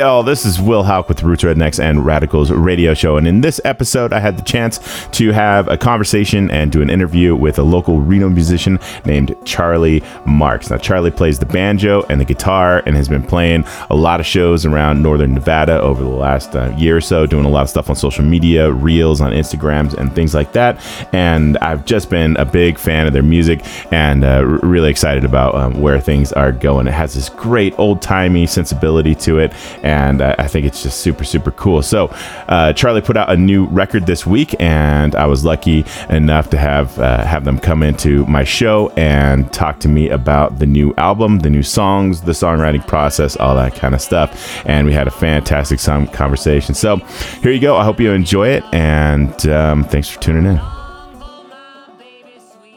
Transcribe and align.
Ohio. 0.00 0.09
All, 0.20 0.24
this 0.24 0.44
is 0.44 0.60
Will 0.60 0.82
Hauk 0.82 1.08
with 1.08 1.22
Roots 1.22 1.44
Rednecks 1.44 1.82
and 1.82 2.04
Radicals 2.04 2.50
radio 2.50 2.92
show. 2.92 3.16
And 3.16 3.26
in 3.26 3.40
this 3.40 3.58
episode, 3.64 4.12
I 4.12 4.20
had 4.20 4.36
the 4.36 4.42
chance 4.42 4.78
to 5.12 5.32
have 5.32 5.66
a 5.68 5.78
conversation 5.78 6.50
and 6.50 6.70
do 6.70 6.82
an 6.82 6.90
interview 6.90 7.34
with 7.34 7.58
a 7.58 7.62
local 7.62 8.02
Reno 8.02 8.28
musician 8.28 8.78
named 9.06 9.34
Charlie 9.46 10.02
Marks. 10.26 10.68
Now, 10.68 10.76
Charlie 10.76 11.10
plays 11.10 11.38
the 11.38 11.46
banjo 11.46 12.02
and 12.10 12.20
the 12.20 12.26
guitar 12.26 12.82
and 12.84 12.96
has 12.96 13.08
been 13.08 13.22
playing 13.22 13.64
a 13.88 13.96
lot 13.96 14.20
of 14.20 14.26
shows 14.26 14.66
around 14.66 15.02
Northern 15.02 15.32
Nevada 15.32 15.80
over 15.80 16.02
the 16.02 16.10
last 16.10 16.54
uh, 16.54 16.70
year 16.76 16.98
or 16.98 17.00
so, 17.00 17.24
doing 17.24 17.46
a 17.46 17.48
lot 17.48 17.62
of 17.62 17.70
stuff 17.70 17.88
on 17.88 17.96
social 17.96 18.22
media, 18.22 18.70
reels 18.70 19.22
on 19.22 19.32
Instagrams, 19.32 19.94
and 19.94 20.14
things 20.14 20.34
like 20.34 20.52
that. 20.52 20.84
And 21.14 21.56
I've 21.58 21.86
just 21.86 22.10
been 22.10 22.36
a 22.36 22.44
big 22.44 22.78
fan 22.78 23.06
of 23.06 23.14
their 23.14 23.22
music 23.22 23.62
and 23.90 24.22
uh, 24.22 24.44
really 24.44 24.90
excited 24.90 25.24
about 25.24 25.54
um, 25.54 25.80
where 25.80 25.98
things 25.98 26.30
are 26.34 26.52
going. 26.52 26.88
It 26.88 26.92
has 26.92 27.14
this 27.14 27.30
great 27.30 27.72
old 27.78 28.02
timey 28.02 28.46
sensibility 28.46 29.14
to 29.14 29.38
it 29.38 29.54
and 29.82 30.09
I 30.20 30.48
think 30.48 30.66
it's 30.66 30.82
just 30.82 31.00
super 31.00 31.24
super 31.24 31.50
cool. 31.50 31.82
So 31.82 32.08
uh, 32.48 32.72
Charlie 32.72 33.00
put 33.00 33.16
out 33.16 33.30
a 33.30 33.36
new 33.36 33.66
record 33.66 34.06
this 34.06 34.26
week, 34.26 34.54
and 34.58 35.14
I 35.14 35.26
was 35.26 35.44
lucky 35.44 35.84
enough 36.08 36.50
to 36.50 36.58
have 36.58 36.98
uh, 36.98 37.24
have 37.24 37.44
them 37.44 37.58
come 37.58 37.82
into 37.82 38.24
my 38.26 38.44
show 38.44 38.90
and 38.96 39.52
talk 39.52 39.80
to 39.80 39.88
me 39.88 40.08
about 40.08 40.58
the 40.58 40.66
new 40.66 40.94
album, 40.96 41.40
the 41.40 41.50
new 41.50 41.62
songs, 41.62 42.22
the 42.22 42.32
songwriting 42.32 42.86
process, 42.86 43.36
all 43.36 43.54
that 43.56 43.74
kind 43.74 43.94
of 43.94 44.00
stuff. 44.00 44.66
And 44.66 44.86
we 44.86 44.92
had 44.92 45.06
a 45.06 45.10
fantastic 45.12 45.80
song 45.80 46.06
conversation. 46.08 46.74
So 46.74 46.96
here 47.42 47.52
you 47.52 47.60
go. 47.60 47.76
I 47.76 47.84
hope 47.84 48.00
you 48.00 48.12
enjoy 48.12 48.48
it, 48.48 48.64
and 48.72 49.46
um, 49.48 49.84
thanks 49.84 50.08
for 50.08 50.20
tuning 50.20 50.46
in. 50.46 50.79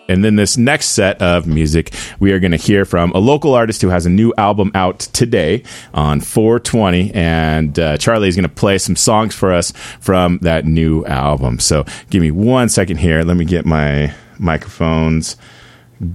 And 0.10 0.24
then 0.24 0.36
this 0.36 0.58
next 0.58 0.88
set 0.88 1.22
of 1.22 1.48
music, 1.48 1.94
we 2.20 2.32
are 2.34 2.40
going 2.40 2.52
to 2.52 2.58
hear 2.58 2.86
from 2.86 3.12
a 3.12 3.20
local 3.20 3.54
artist 3.54 3.82
who 3.82 3.90
has 3.90 4.06
a 4.06 4.10
new 4.10 4.34
album 4.38 4.72
out 4.76 5.00
today 5.00 5.64
on 5.94 6.20
420. 6.20 7.14
And 7.14 7.78
uh, 7.80 7.98
Charlie 7.98 8.28
is 8.28 8.36
going 8.36 8.44
to 8.44 8.54
play 8.54 8.78
some 8.78 8.96
songs 8.96 9.34
for 9.34 9.54
us 9.54 9.72
from 10.00 10.40
that 10.42 10.66
new 10.66 11.06
album. 11.06 11.60
So 11.60 11.86
give 12.10 12.22
me 12.22 12.32
one 12.32 12.70
second 12.70 12.98
here. 12.98 13.24
Let 13.24 13.38
me 13.38 13.46
get 13.46 13.66
my 13.66 14.14
microphones 14.40 15.38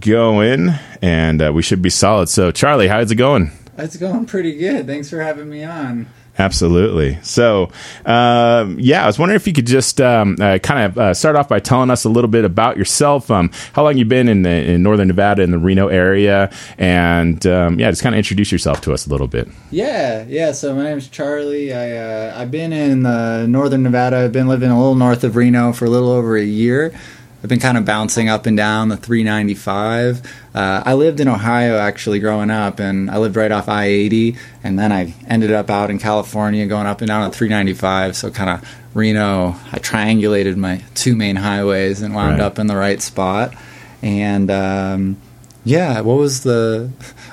going, 0.00 0.70
and 1.00 1.42
uh, 1.42 1.52
we 1.54 1.62
should 1.62 1.82
be 1.82 1.90
solid. 1.90 2.28
So, 2.28 2.50
Charlie, 2.50 2.88
how's 2.88 3.10
it 3.10 3.16
going? 3.16 3.50
It's 3.76 3.96
going 3.96 4.26
pretty 4.26 4.56
good. 4.56 4.86
Thanks 4.86 5.08
for 5.08 5.20
having 5.20 5.48
me 5.48 5.64
on. 5.64 6.08
Absolutely. 6.38 7.18
So, 7.22 7.70
um, 8.06 8.76
yeah, 8.78 9.02
I 9.02 9.06
was 9.06 9.18
wondering 9.18 9.36
if 9.36 9.46
you 9.48 9.52
could 9.52 9.66
just 9.66 10.00
um, 10.00 10.36
uh, 10.40 10.58
kind 10.58 10.84
of 10.84 10.98
uh, 10.98 11.14
start 11.14 11.34
off 11.34 11.48
by 11.48 11.58
telling 11.58 11.90
us 11.90 12.04
a 12.04 12.08
little 12.08 12.30
bit 12.30 12.44
about 12.44 12.76
yourself. 12.76 13.28
Um, 13.28 13.50
how 13.72 13.82
long 13.82 13.96
you've 13.96 14.08
been 14.08 14.28
in, 14.28 14.42
the, 14.42 14.50
in 14.50 14.82
Northern 14.84 15.08
Nevada 15.08 15.42
in 15.42 15.50
the 15.50 15.58
Reno 15.58 15.88
area, 15.88 16.50
and 16.78 17.44
um, 17.46 17.80
yeah, 17.80 17.90
just 17.90 18.02
kind 18.02 18.14
of 18.14 18.18
introduce 18.18 18.52
yourself 18.52 18.80
to 18.82 18.92
us 18.92 19.06
a 19.06 19.10
little 19.10 19.26
bit. 19.26 19.48
Yeah, 19.72 20.24
yeah. 20.28 20.52
So 20.52 20.74
my 20.76 20.84
name 20.84 20.98
is 20.98 21.08
Charlie. 21.08 21.74
I 21.74 21.96
uh, 21.96 22.40
I've 22.40 22.52
been 22.52 22.72
in 22.72 23.04
uh, 23.04 23.46
Northern 23.46 23.82
Nevada. 23.82 24.18
I've 24.18 24.32
been 24.32 24.48
living 24.48 24.70
a 24.70 24.78
little 24.78 24.94
north 24.94 25.24
of 25.24 25.34
Reno 25.34 25.72
for 25.72 25.86
a 25.86 25.90
little 25.90 26.10
over 26.10 26.36
a 26.36 26.44
year. 26.44 26.94
I've 27.40 27.48
been 27.48 27.60
kind 27.60 27.78
of 27.78 27.84
bouncing 27.84 28.28
up 28.28 28.46
and 28.46 28.56
down 28.56 28.88
the 28.88 28.96
395. 28.96 30.22
Uh, 30.54 30.82
I 30.84 30.94
lived 30.94 31.20
in 31.20 31.28
Ohio 31.28 31.78
actually 31.78 32.18
growing 32.18 32.50
up, 32.50 32.80
and 32.80 33.08
I 33.08 33.18
lived 33.18 33.36
right 33.36 33.52
off 33.52 33.68
I 33.68 33.84
80, 33.84 34.36
and 34.64 34.76
then 34.76 34.90
I 34.90 35.14
ended 35.28 35.52
up 35.52 35.70
out 35.70 35.88
in 35.88 36.00
California 36.00 36.66
going 36.66 36.86
up 36.86 37.00
and 37.00 37.08
down 37.08 37.30
the 37.30 37.36
395. 37.36 38.16
So 38.16 38.30
kind 38.32 38.50
of 38.50 38.68
Reno, 38.92 39.50
I 39.70 39.78
triangulated 39.78 40.56
my 40.56 40.82
two 40.94 41.14
main 41.14 41.36
highways 41.36 42.02
and 42.02 42.12
wound 42.12 42.38
right. 42.38 42.40
up 42.40 42.58
in 42.58 42.66
the 42.66 42.76
right 42.76 43.00
spot. 43.00 43.54
And 44.02 44.50
um, 44.50 45.16
yeah, 45.64 46.00
what 46.00 46.18
was 46.18 46.42
the 46.42 46.90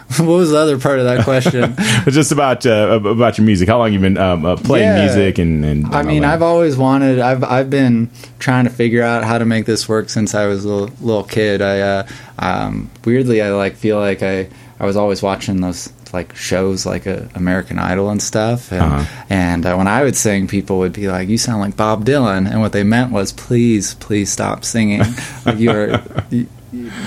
what 0.17 0.27
was 0.27 0.51
the 0.51 0.57
other 0.57 0.79
part 0.79 0.99
of 0.99 1.05
that 1.05 1.23
question? 1.23 1.75
just 2.11 2.31
about 2.31 2.66
uh, 2.66 2.99
about 3.03 3.38
your 3.38 3.45
music. 3.45 3.67
How 3.67 3.79
long 3.79 3.91
you 3.91 3.99
been 3.99 4.17
um, 4.17 4.45
uh, 4.45 4.55
playing 4.55 4.85
yeah. 4.85 5.05
music 5.05 5.39
and, 5.39 5.66
and 5.66 5.88
I 5.88 6.03
mean, 6.03 6.23
I've 6.23 6.43
always 6.43 6.77
wanted. 6.77 7.19
I've 7.19 7.43
I've 7.43 7.69
been 7.69 8.11
trying 8.38 8.66
to 8.66 8.69
figure 8.69 9.01
out 9.01 9.23
how 9.23 9.39
to 9.39 9.45
make 9.45 9.66
this 9.66 9.89
work 9.89 10.09
since 10.09 10.35
I 10.35 10.45
was 10.45 10.63
a 10.63 10.69
little, 10.69 10.95
little 11.01 11.23
kid. 11.23 11.61
I 11.61 11.79
uh, 11.79 12.07
um, 12.38 12.91
weirdly 13.03 13.41
I 13.41 13.51
like 13.51 13.75
feel 13.75 13.99
like 13.99 14.21
I 14.21 14.49
I 14.79 14.85
was 14.85 14.95
always 14.95 15.23
watching 15.23 15.61
those 15.61 15.91
like 16.13 16.35
shows 16.35 16.85
like 16.85 17.07
uh, 17.07 17.23
American 17.33 17.79
Idol 17.79 18.09
and 18.09 18.22
stuff. 18.22 18.72
And, 18.72 18.81
uh-huh. 18.81 19.25
and 19.29 19.66
uh, 19.66 19.75
when 19.75 19.87
I 19.87 20.03
would 20.03 20.16
sing, 20.16 20.47
people 20.47 20.79
would 20.79 20.93
be 20.93 21.07
like, 21.07 21.29
"You 21.29 21.37
sound 21.37 21.61
like 21.61 21.75
Bob 21.75 22.05
Dylan," 22.05 22.49
and 22.49 22.61
what 22.61 22.73
they 22.73 22.83
meant 22.83 23.11
was, 23.11 23.33
"Please, 23.33 23.95
please 23.95 24.31
stop 24.31 24.63
singing. 24.63 25.01
like 25.45 25.59
you're 25.59 26.01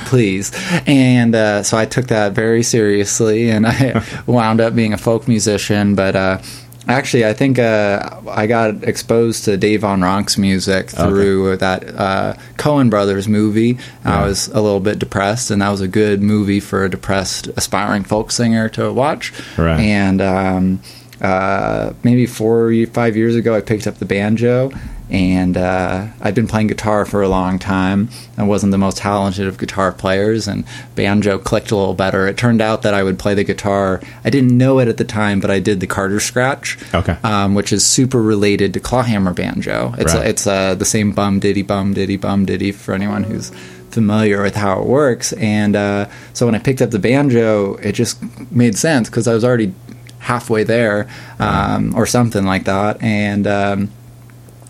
please. 0.07 0.53
And 0.87 1.35
uh, 1.35 1.63
so 1.63 1.77
I 1.77 1.85
took 1.85 2.07
that 2.09 2.33
very 2.33 2.63
seriously, 2.63 3.51
and 3.51 3.67
I 3.67 4.05
wound 4.27 4.61
up 4.61 4.75
being 4.75 4.93
a 4.93 4.99
folk 4.99 5.29
musician. 5.29 5.95
But 5.95 6.17
uh, 6.17 6.43
actually, 6.87 7.27
I 7.27 7.33
think 7.33 7.59
uh, 7.59 8.21
I 8.29 8.47
got 8.47 8.85
exposed 8.85 9.45
to 9.45 9.57
Dave 9.57 9.83
Van 9.83 10.01
Ronk's 10.01 10.39
music 10.39 10.91
through 10.91 11.53
okay. 11.53 11.57
that 11.57 11.95
uh, 11.95 12.35
Coen 12.57 12.91
Brothers 12.91 13.29
movie. 13.29 13.79
Yeah. 14.05 14.23
I 14.23 14.27
was 14.27 14.49
a 14.49 14.61
little 14.61 14.81
bit 14.81 14.99
depressed, 14.99 15.51
and 15.51 15.63
that 15.63 15.71
was 15.71 15.81
a 15.81 15.89
good 15.89 16.23
movie 16.23 16.61
for 16.61 16.85
a 16.85 16.91
depressed 16.91 17.49
aspiring 17.49 18.05
folk 18.05 18.31
singer 18.31 18.69
to 18.71 18.93
watch. 18.93 19.33
Right. 19.57 19.81
And 19.81 20.21
um, 20.21 20.81
uh, 21.21 21.93
maybe 22.03 22.27
four, 22.27 22.71
or 22.71 22.87
five 22.87 23.17
years 23.17 23.35
ago, 23.35 23.55
I 23.55 23.61
picked 23.61 23.87
up 23.87 23.97
the 23.97 24.07
banjo 24.07 24.71
and 25.11 25.57
uh, 25.57 26.09
I'd 26.21 26.35
been 26.35 26.47
playing 26.47 26.67
guitar 26.67 27.05
for 27.05 27.23
a 27.23 27.29
long 27.29 27.59
time. 27.59 28.11
I 28.37 28.43
wasn't 28.43 28.73
the 28.73 28.79
most 28.79 28.99
talented 28.99 29.47
of 29.47 29.59
guitar 29.59 29.93
players, 29.93 30.47
and 30.47 30.65
banjo 30.95 31.39
clicked 31.39 31.71
a 31.71 31.77
little 31.77 31.95
better. 31.95 32.27
It 32.27 32.37
turned 32.37 32.61
out 32.61 32.83
that 32.83 32.95
I 32.95 33.03
would 33.03 33.19
play 33.19 33.35
the 33.35 33.45
guitar. 33.45 34.03
I 34.25 34.31
didn't 34.31 34.57
know 34.57 34.79
it 34.81 34.89
at 34.89 34.99
the 34.99 35.05
time, 35.05 35.41
but 35.41 35.51
I 35.51 35.61
did 35.61 35.81
the 35.81 35.87
Carter 35.87 36.21
scratch, 36.21 36.79
okay. 36.95 37.17
um, 37.23 37.55
which 37.55 37.73
is 37.73 37.87
super 37.87 38.21
related 38.21 38.75
to 38.75 38.81
clawhammer 38.81 39.33
banjo. 39.33 39.95
It's 39.99 40.15
right. 40.15 40.27
it's 40.27 40.47
uh, 40.47 40.75
the 40.75 40.85
same 40.85 41.13
bum 41.13 41.41
diddy 41.41 41.63
bum 41.63 41.95
diddy 41.95 42.17
bum 42.17 42.45
diddy 42.45 42.73
for 42.73 42.95
anyone 42.95 43.25
who's 43.25 43.51
familiar 43.91 44.43
with 44.43 44.55
how 44.55 44.81
it 44.81 44.87
works. 44.87 45.33
And 45.35 45.75
uh, 45.75 46.09
so 46.35 46.47
when 46.47 46.55
I 46.55 46.59
picked 46.59 46.83
up 46.83 46.91
the 46.91 46.99
banjo, 46.99 47.77
it 47.77 47.93
just 47.93 48.23
made 48.53 48.77
sense 48.77 49.09
because 49.09 49.27
I 49.27 49.35
was 49.35 49.45
already 49.45 49.73
halfway 50.19 50.65
there, 50.65 51.09
um, 51.39 51.95
or 51.95 52.05
something 52.05 52.45
like 52.45 52.65
that, 52.65 53.01
and 53.03 53.47
um, 53.47 53.91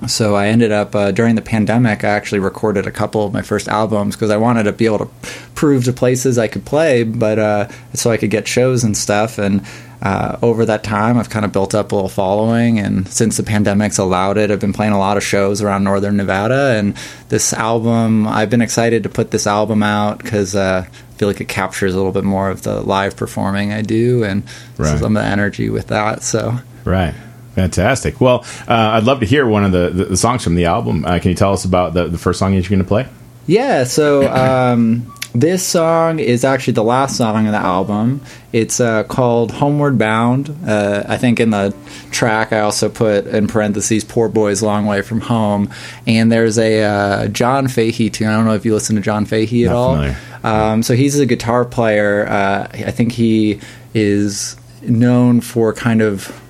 so 0.06 0.36
I 0.36 0.48
ended 0.48 0.70
up 0.70 0.94
uh, 0.94 1.10
during 1.10 1.34
the 1.34 1.42
pandemic. 1.42 2.04
I 2.04 2.09
actually 2.09 2.38
recorded 2.38 2.86
a 2.86 2.91
couple 2.91 3.26
of 3.26 3.32
my 3.32 3.42
first 3.42 3.69
albums 3.69 4.14
because 4.14 4.31
I 4.31 4.36
wanted 4.36 4.64
to 4.64 4.72
be 4.72 4.86
able 4.86 4.98
to 4.98 5.10
prove 5.54 5.84
to 5.84 5.92
places 5.92 6.38
I 6.38 6.47
could 6.47 6.64
play, 6.64 7.03
but 7.03 7.38
uh, 7.38 7.69
so 7.94 8.10
I 8.10 8.16
could 8.16 8.31
get 8.31 8.47
shows 8.47 8.84
and 8.84 8.97
stuff. 8.97 9.38
And 9.38 9.64
uh, 10.00 10.38
over 10.41 10.64
that 10.66 10.84
time, 10.84 11.19
I've 11.19 11.31
kind 11.31 11.44
of 11.44 11.53
built 11.53 11.75
up 11.75 11.91
a 11.91 11.94
little 11.97 12.09
following. 12.09 12.78
And 12.78 13.09
since 13.09 13.36
the 13.36 13.42
pandemic's 13.42 13.98
allowed 13.98 14.38
it, 14.38 14.50
I've 14.50 14.60
been 14.60 14.72
playing 14.72 14.92
a 14.92 14.98
lot 14.98 15.16
of 15.16 15.25
shows 15.25 15.60
around 15.60 15.82
Northern 15.82 16.16
Nevada. 16.16 16.76
And 16.78 16.97
this 17.28 17.53
album, 17.53 18.28
I've 18.28 18.50
been 18.50 18.62
excited 18.62 19.03
to 19.03 19.09
put 19.09 19.32
this 19.32 19.47
album 19.47 19.82
out 19.82 20.19
because 20.19 20.54
uh, 20.54 20.84
I 20.86 21.15
feel 21.19 21.26
like 21.26 21.41
it 21.41 21.48
captures 21.48 21.94
a 21.94 21.97
little 21.97 22.12
bit 22.12 22.25
more 22.25 22.50
of 22.50 22.62
the 22.62 22.80
live 22.80 23.16
performing 23.16 23.72
I 23.72 23.82
do 23.82 24.22
and 24.22 24.44
right. 24.76 24.98
some 24.98 25.16
of 25.16 25.22
the 25.22 25.28
energy 25.28 25.70
with 25.70 25.88
that. 25.88 26.22
So 26.22 26.56
right. 26.84 27.15
Fantastic. 27.59 28.21
Well, 28.21 28.45
uh, 28.69 28.75
I'd 28.95 29.05
love 29.05 29.21
to 29.21 29.27
hear 29.27 29.45
one 29.47 29.65
of 29.65 29.72
the, 29.72 29.91
the, 29.91 30.05
the 30.05 30.16
songs 30.16 30.45
from 30.45 30.55
the 30.55 30.66
album. 30.66 31.05
Uh, 31.05 31.19
can 31.19 31.31
you 31.31 31.34
tell 31.34 31.53
us 31.53 31.65
about 31.65 31.93
the, 31.93 32.07
the 32.07 32.19
first 32.19 32.39
song 32.39 32.55
that 32.55 32.63
you're 32.63 32.69
going 32.69 32.78
to 32.78 32.84
play? 32.84 33.09
Yeah, 33.49 33.84
so 33.84 34.31
um, 34.31 35.13
this 35.34 35.66
song 35.66 36.19
is 36.21 36.45
actually 36.45 36.75
the 36.75 36.84
last 36.84 37.16
song 37.16 37.47
in 37.47 37.53
the 37.53 37.59
album. 37.59 38.21
It's 38.53 38.78
uh, 38.78 39.05
called 39.05 39.51
Homeward 39.51 39.99
Bound. 39.99 40.57
Uh, 40.65 41.03
I 41.09 41.16
think 41.16 41.41
in 41.41 41.51
the 41.51 41.75
track 42.10 42.53
I 42.53 42.60
also 42.60 42.89
put 42.89 43.27
in 43.27 43.49
parentheses 43.49 44.04
Poor 44.04 44.28
Boy's 44.28 44.63
Long 44.63 44.87
Way 44.87 45.03
from 45.03 45.21
Home. 45.22 45.71
And 46.07 46.31
there's 46.31 46.59
a 46.59 46.83
uh, 46.83 47.28
John 47.28 47.69
Fahey 47.69 48.11
tune. 48.11 48.28
I 48.28 48.37
don't 48.37 48.45
know 48.45 48.54
if 48.54 48.65
you 48.65 48.72
listen 48.72 48.97
to 48.97 49.03
John 49.03 49.25
Fahey 49.25 49.65
at 49.65 49.72
Not 49.72 49.77
all. 49.77 50.15
Um, 50.45 50.83
so 50.83 50.95
he's 50.95 51.19
a 51.19 51.27
guitar 51.27 51.65
player. 51.65 52.28
Uh, 52.28 52.69
I 52.72 52.91
think 52.93 53.13
he 53.13 53.61
is 53.95 54.57
known 54.83 55.41
for 55.41 55.72
kind 55.72 56.03
of 56.03 56.41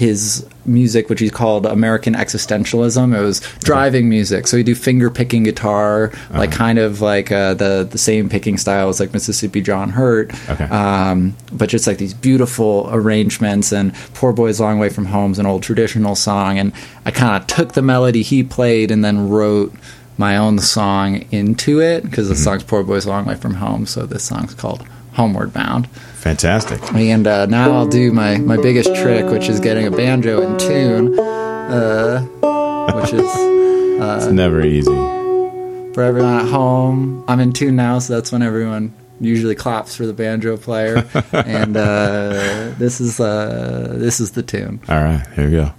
his 0.00 0.46
music, 0.64 1.10
which 1.10 1.20
he 1.20 1.28
called 1.28 1.66
American 1.66 2.14
existentialism. 2.14 3.14
It 3.14 3.20
was 3.20 3.40
driving 3.58 4.08
music. 4.08 4.46
So 4.46 4.56
he'd 4.56 4.64
do 4.64 4.74
finger 4.74 5.10
picking 5.10 5.42
guitar, 5.42 6.04
uh-huh. 6.06 6.38
like 6.38 6.52
kind 6.52 6.78
of 6.78 7.02
like 7.02 7.30
uh, 7.30 7.52
the 7.52 7.86
the 7.88 7.98
same 7.98 8.30
picking 8.30 8.56
style 8.56 8.88
as 8.88 8.98
like 8.98 9.12
Mississippi 9.12 9.60
John 9.60 9.90
Hurt. 9.90 10.32
Okay. 10.48 10.64
Um, 10.64 11.36
but 11.52 11.68
just 11.68 11.86
like 11.86 11.98
these 11.98 12.14
beautiful 12.14 12.88
arrangements 12.90 13.72
and 13.72 13.92
Poor 14.14 14.32
Boy's 14.32 14.58
Long 14.58 14.78
Way 14.78 14.88
from 14.88 15.04
Home's 15.04 15.38
an 15.38 15.44
old 15.44 15.62
traditional 15.62 16.16
song. 16.16 16.58
And 16.58 16.72
I 17.04 17.10
kind 17.10 17.36
of 17.36 17.46
took 17.46 17.74
the 17.74 17.82
melody 17.82 18.22
he 18.22 18.42
played 18.42 18.90
and 18.90 19.04
then 19.04 19.28
wrote 19.28 19.74
my 20.16 20.38
own 20.38 20.60
song 20.60 21.26
into 21.30 21.82
it 21.82 22.04
because 22.04 22.28
the 22.28 22.34
mm-hmm. 22.34 22.42
song's 22.42 22.62
Poor 22.62 22.82
Boy's 22.82 23.04
Long 23.04 23.26
Way 23.26 23.34
from 23.34 23.52
Home. 23.52 23.84
So 23.84 24.06
this 24.06 24.24
song's 24.24 24.54
called 24.54 24.82
Homeward 25.20 25.52
Bound. 25.52 25.86
Fantastic. 26.20 26.80
And 26.94 27.26
uh, 27.26 27.44
now 27.44 27.72
I'll 27.72 27.86
do 27.86 28.10
my, 28.10 28.38
my 28.38 28.56
biggest 28.56 28.94
trick, 28.96 29.26
which 29.26 29.50
is 29.50 29.60
getting 29.60 29.86
a 29.86 29.90
banjo 29.90 30.40
in 30.40 30.56
tune, 30.56 31.18
uh, 31.18 32.22
which 32.94 33.12
is. 33.12 33.30
Uh, 34.00 34.16
it's 34.16 34.32
never 34.32 34.62
easy. 34.64 34.94
For 35.92 36.02
everyone 36.02 36.40
at 36.40 36.48
home, 36.48 37.22
I'm 37.28 37.38
in 37.38 37.52
tune 37.52 37.76
now, 37.76 37.98
so 37.98 38.14
that's 38.14 38.32
when 38.32 38.40
everyone 38.40 38.94
usually 39.20 39.54
claps 39.54 39.94
for 39.94 40.06
the 40.06 40.14
banjo 40.14 40.56
player, 40.56 41.06
and 41.32 41.76
uh, 41.76 42.72
this 42.78 42.98
is 42.98 43.20
uh, 43.20 43.92
this 43.98 44.20
is 44.20 44.30
the 44.30 44.42
tune. 44.42 44.80
All 44.88 45.02
right, 45.02 45.22
here 45.34 45.44
we 45.44 45.50
go. 45.50 45.74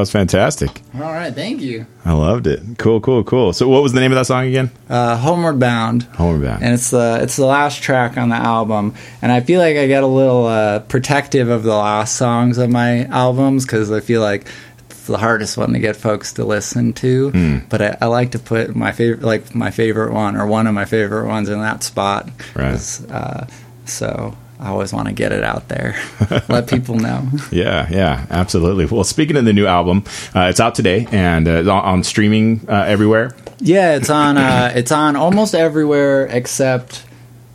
Was 0.00 0.10
fantastic. 0.10 0.82
All 0.94 1.00
right, 1.02 1.32
thank 1.32 1.60
you. 1.60 1.86
I 2.04 2.12
loved 2.12 2.46
it. 2.46 2.60
Cool, 2.78 3.00
cool, 3.00 3.22
cool. 3.24 3.52
So, 3.52 3.68
what 3.68 3.82
was 3.82 3.92
the 3.92 4.00
name 4.00 4.10
of 4.12 4.16
that 4.16 4.26
song 4.26 4.46
again? 4.46 4.70
Uh, 4.88 5.16
Homeward 5.16 5.58
Bound. 5.60 6.02
Homeward 6.16 6.42
Bound. 6.42 6.62
and 6.62 6.74
it's 6.74 6.90
the 6.90 7.18
it's 7.22 7.36
the 7.36 7.46
last 7.46 7.82
track 7.82 8.16
on 8.16 8.28
the 8.30 8.36
album 8.36 8.94
and 9.22 9.30
i 9.30 9.40
feel 9.40 9.60
like 9.60 9.76
i 9.76 9.86
get 9.86 10.02
a 10.02 10.06
little 10.06 10.46
uh, 10.46 10.80
protective 10.80 11.48
of 11.48 11.62
the 11.62 11.74
last 11.76 12.16
songs 12.16 12.58
of 12.58 12.68
my 12.70 13.04
albums 13.06 13.64
because 13.64 13.90
i 13.92 14.00
feel 14.00 14.20
like 14.20 14.46
it's 14.90 15.06
the 15.06 15.16
hardest 15.18 15.56
one 15.56 15.72
to 15.72 15.78
get 15.78 15.94
folks 15.96 16.32
to 16.34 16.44
listen 16.44 16.92
to 16.94 17.30
Hmm. 17.30 17.58
but 17.68 17.80
I, 17.82 17.96
I 18.00 18.06
like 18.06 18.32
to 18.32 18.38
put 18.38 18.74
my 18.74 18.92
favorite 18.92 19.22
like 19.22 19.54
my 19.54 19.70
favorite 19.70 20.12
one 20.12 20.36
or 20.36 20.46
one 20.46 20.66
of 20.66 20.74
my 20.74 20.84
favorite 20.84 21.26
ones 21.28 21.48
in 21.48 21.60
that 21.60 21.82
spot 21.82 22.28
Right. 22.54 23.00
uh, 23.10 23.46
so 23.84 24.36
i 24.60 24.68
always 24.68 24.92
want 24.92 25.08
to 25.08 25.14
get 25.14 25.32
it 25.32 25.42
out 25.42 25.68
there 25.68 26.00
let 26.48 26.68
people 26.68 26.94
know 26.94 27.26
Yeah, 27.50 27.88
yeah, 27.90 28.26
absolutely. 28.30 28.86
Well, 28.86 29.04
speaking 29.04 29.36
of 29.36 29.44
the 29.44 29.52
new 29.52 29.66
album, 29.66 30.04
uh, 30.34 30.42
it's 30.50 30.60
out 30.60 30.74
today 30.74 31.06
and 31.10 31.48
uh, 31.48 31.72
on, 31.72 32.04
streaming 32.04 32.60
uh, 32.68 32.84
everywhere. 32.86 33.34
Yeah, 33.58 33.96
it's 33.96 34.08
on. 34.10 34.36
Uh, 34.36 34.72
it's 34.76 34.92
on 34.92 35.16
almost 35.16 35.54
everywhere 35.54 36.26
except 36.26 37.04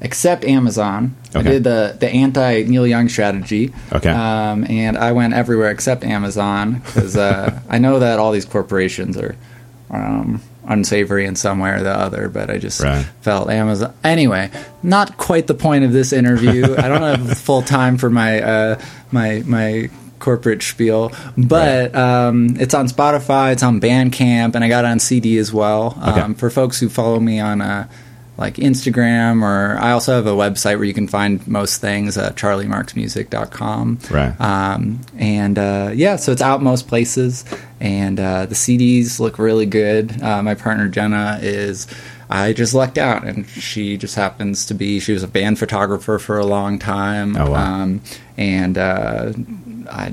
except 0.02 0.44
Amazon. 0.46 1.16
I 1.34 1.42
did 1.42 1.64
the 1.64 1.96
the 2.00 2.10
anti 2.10 2.64
Neil 2.64 2.86
Young 2.86 3.10
strategy. 3.10 3.74
Okay. 3.92 4.10
Um, 4.10 4.66
and 4.70 4.98
I 4.98 5.12
went 5.14 5.34
everywhere 5.34 5.72
except 5.72 6.04
Amazon 6.04 6.82
because 6.86 7.16
uh, 7.18 7.60
I 7.70 7.78
know 7.80 8.00
that 8.00 8.20
all 8.20 8.32
these 8.32 8.46
corporations 8.46 9.18
are 9.18 9.36
um, 9.90 10.42
unsavory 10.68 11.26
in 11.26 11.36
some 11.36 11.60
way 11.60 11.72
or 11.72 11.82
the 11.82 11.92
other. 11.98 12.30
But 12.30 12.50
I 12.50 12.58
just 12.58 12.82
Right. 12.82 13.06
felt 13.22 13.50
Amazon. 13.50 13.94
Anyway, 14.04 14.50
not 14.84 15.18
quite 15.18 15.48
the 15.48 15.54
point 15.54 15.84
of 15.86 15.92
this 15.94 16.12
interview. 16.14 16.76
I 16.78 16.88
don't 16.88 17.02
have 17.02 17.38
full 17.38 17.62
time 17.62 17.98
for 17.98 18.10
my 18.10 18.42
uh, 18.42 18.82
my 19.12 19.44
my 19.46 19.90
corporate 20.20 20.64
spiel, 20.64 21.12
but 21.38 21.94
um, 21.96 22.56
it's 22.60 22.74
on 22.74 22.88
Spotify, 22.88 23.52
it's 23.52 23.62
on 23.64 23.80
Bandcamp, 23.80 24.56
and 24.56 24.64
I 24.64 24.68
got 24.70 24.86
it 24.86 24.88
on 24.88 25.00
CD 25.00 25.38
as 25.38 25.54
well. 25.54 25.98
Okay. 26.02 26.22
Um, 26.22 26.36
for 26.36 26.50
folks 26.50 26.80
who 26.80 26.90
follow 26.90 27.20
me 27.20 27.40
on 27.40 27.62
uh, 27.62 27.88
like 28.38 28.56
Instagram, 28.56 29.42
or 29.44 29.78
I 29.80 29.92
also 29.92 30.14
have 30.16 30.28
a 30.28 30.32
website 30.32 30.76
where 30.78 30.84
you 30.84 30.94
can 30.94 31.08
find 31.08 31.46
most 31.48 31.80
things 31.82 32.18
at 32.18 32.36
charliemarksmusic.com. 32.36 34.00
Right. 34.12 34.40
Um, 34.42 35.02
and 35.18 35.58
uh, 35.58 35.92
yeah, 35.94 36.16
so 36.18 36.32
it's 36.32 36.42
out 36.42 36.62
most 36.62 36.88
places, 36.88 37.46
and 37.80 38.20
uh, 38.20 38.46
the 38.46 38.56
CDs 38.56 39.20
look 39.20 39.40
really 39.40 39.66
good. 39.66 40.22
Uh, 40.22 40.42
my 40.44 40.56
partner 40.56 40.88
Jenna 40.88 41.40
is. 41.42 41.88
I 42.28 42.54
just 42.54 42.74
lucked 42.74 42.98
out, 42.98 43.24
and 43.24 43.48
she 43.48 43.98
just 43.98 44.16
happens 44.16 44.66
to 44.66 44.74
be. 44.74 45.00
She 45.00 45.14
was 45.14 45.22
a 45.22 45.28
band 45.28 45.60
photographer 45.60 46.18
for 46.18 46.40
a 46.40 46.46
long 46.46 46.80
time, 46.80 47.38
Oh, 47.38 47.52
wow. 47.52 47.82
um, 47.84 48.02
and 48.36 48.80
uh, 48.80 49.32
I 49.92 50.12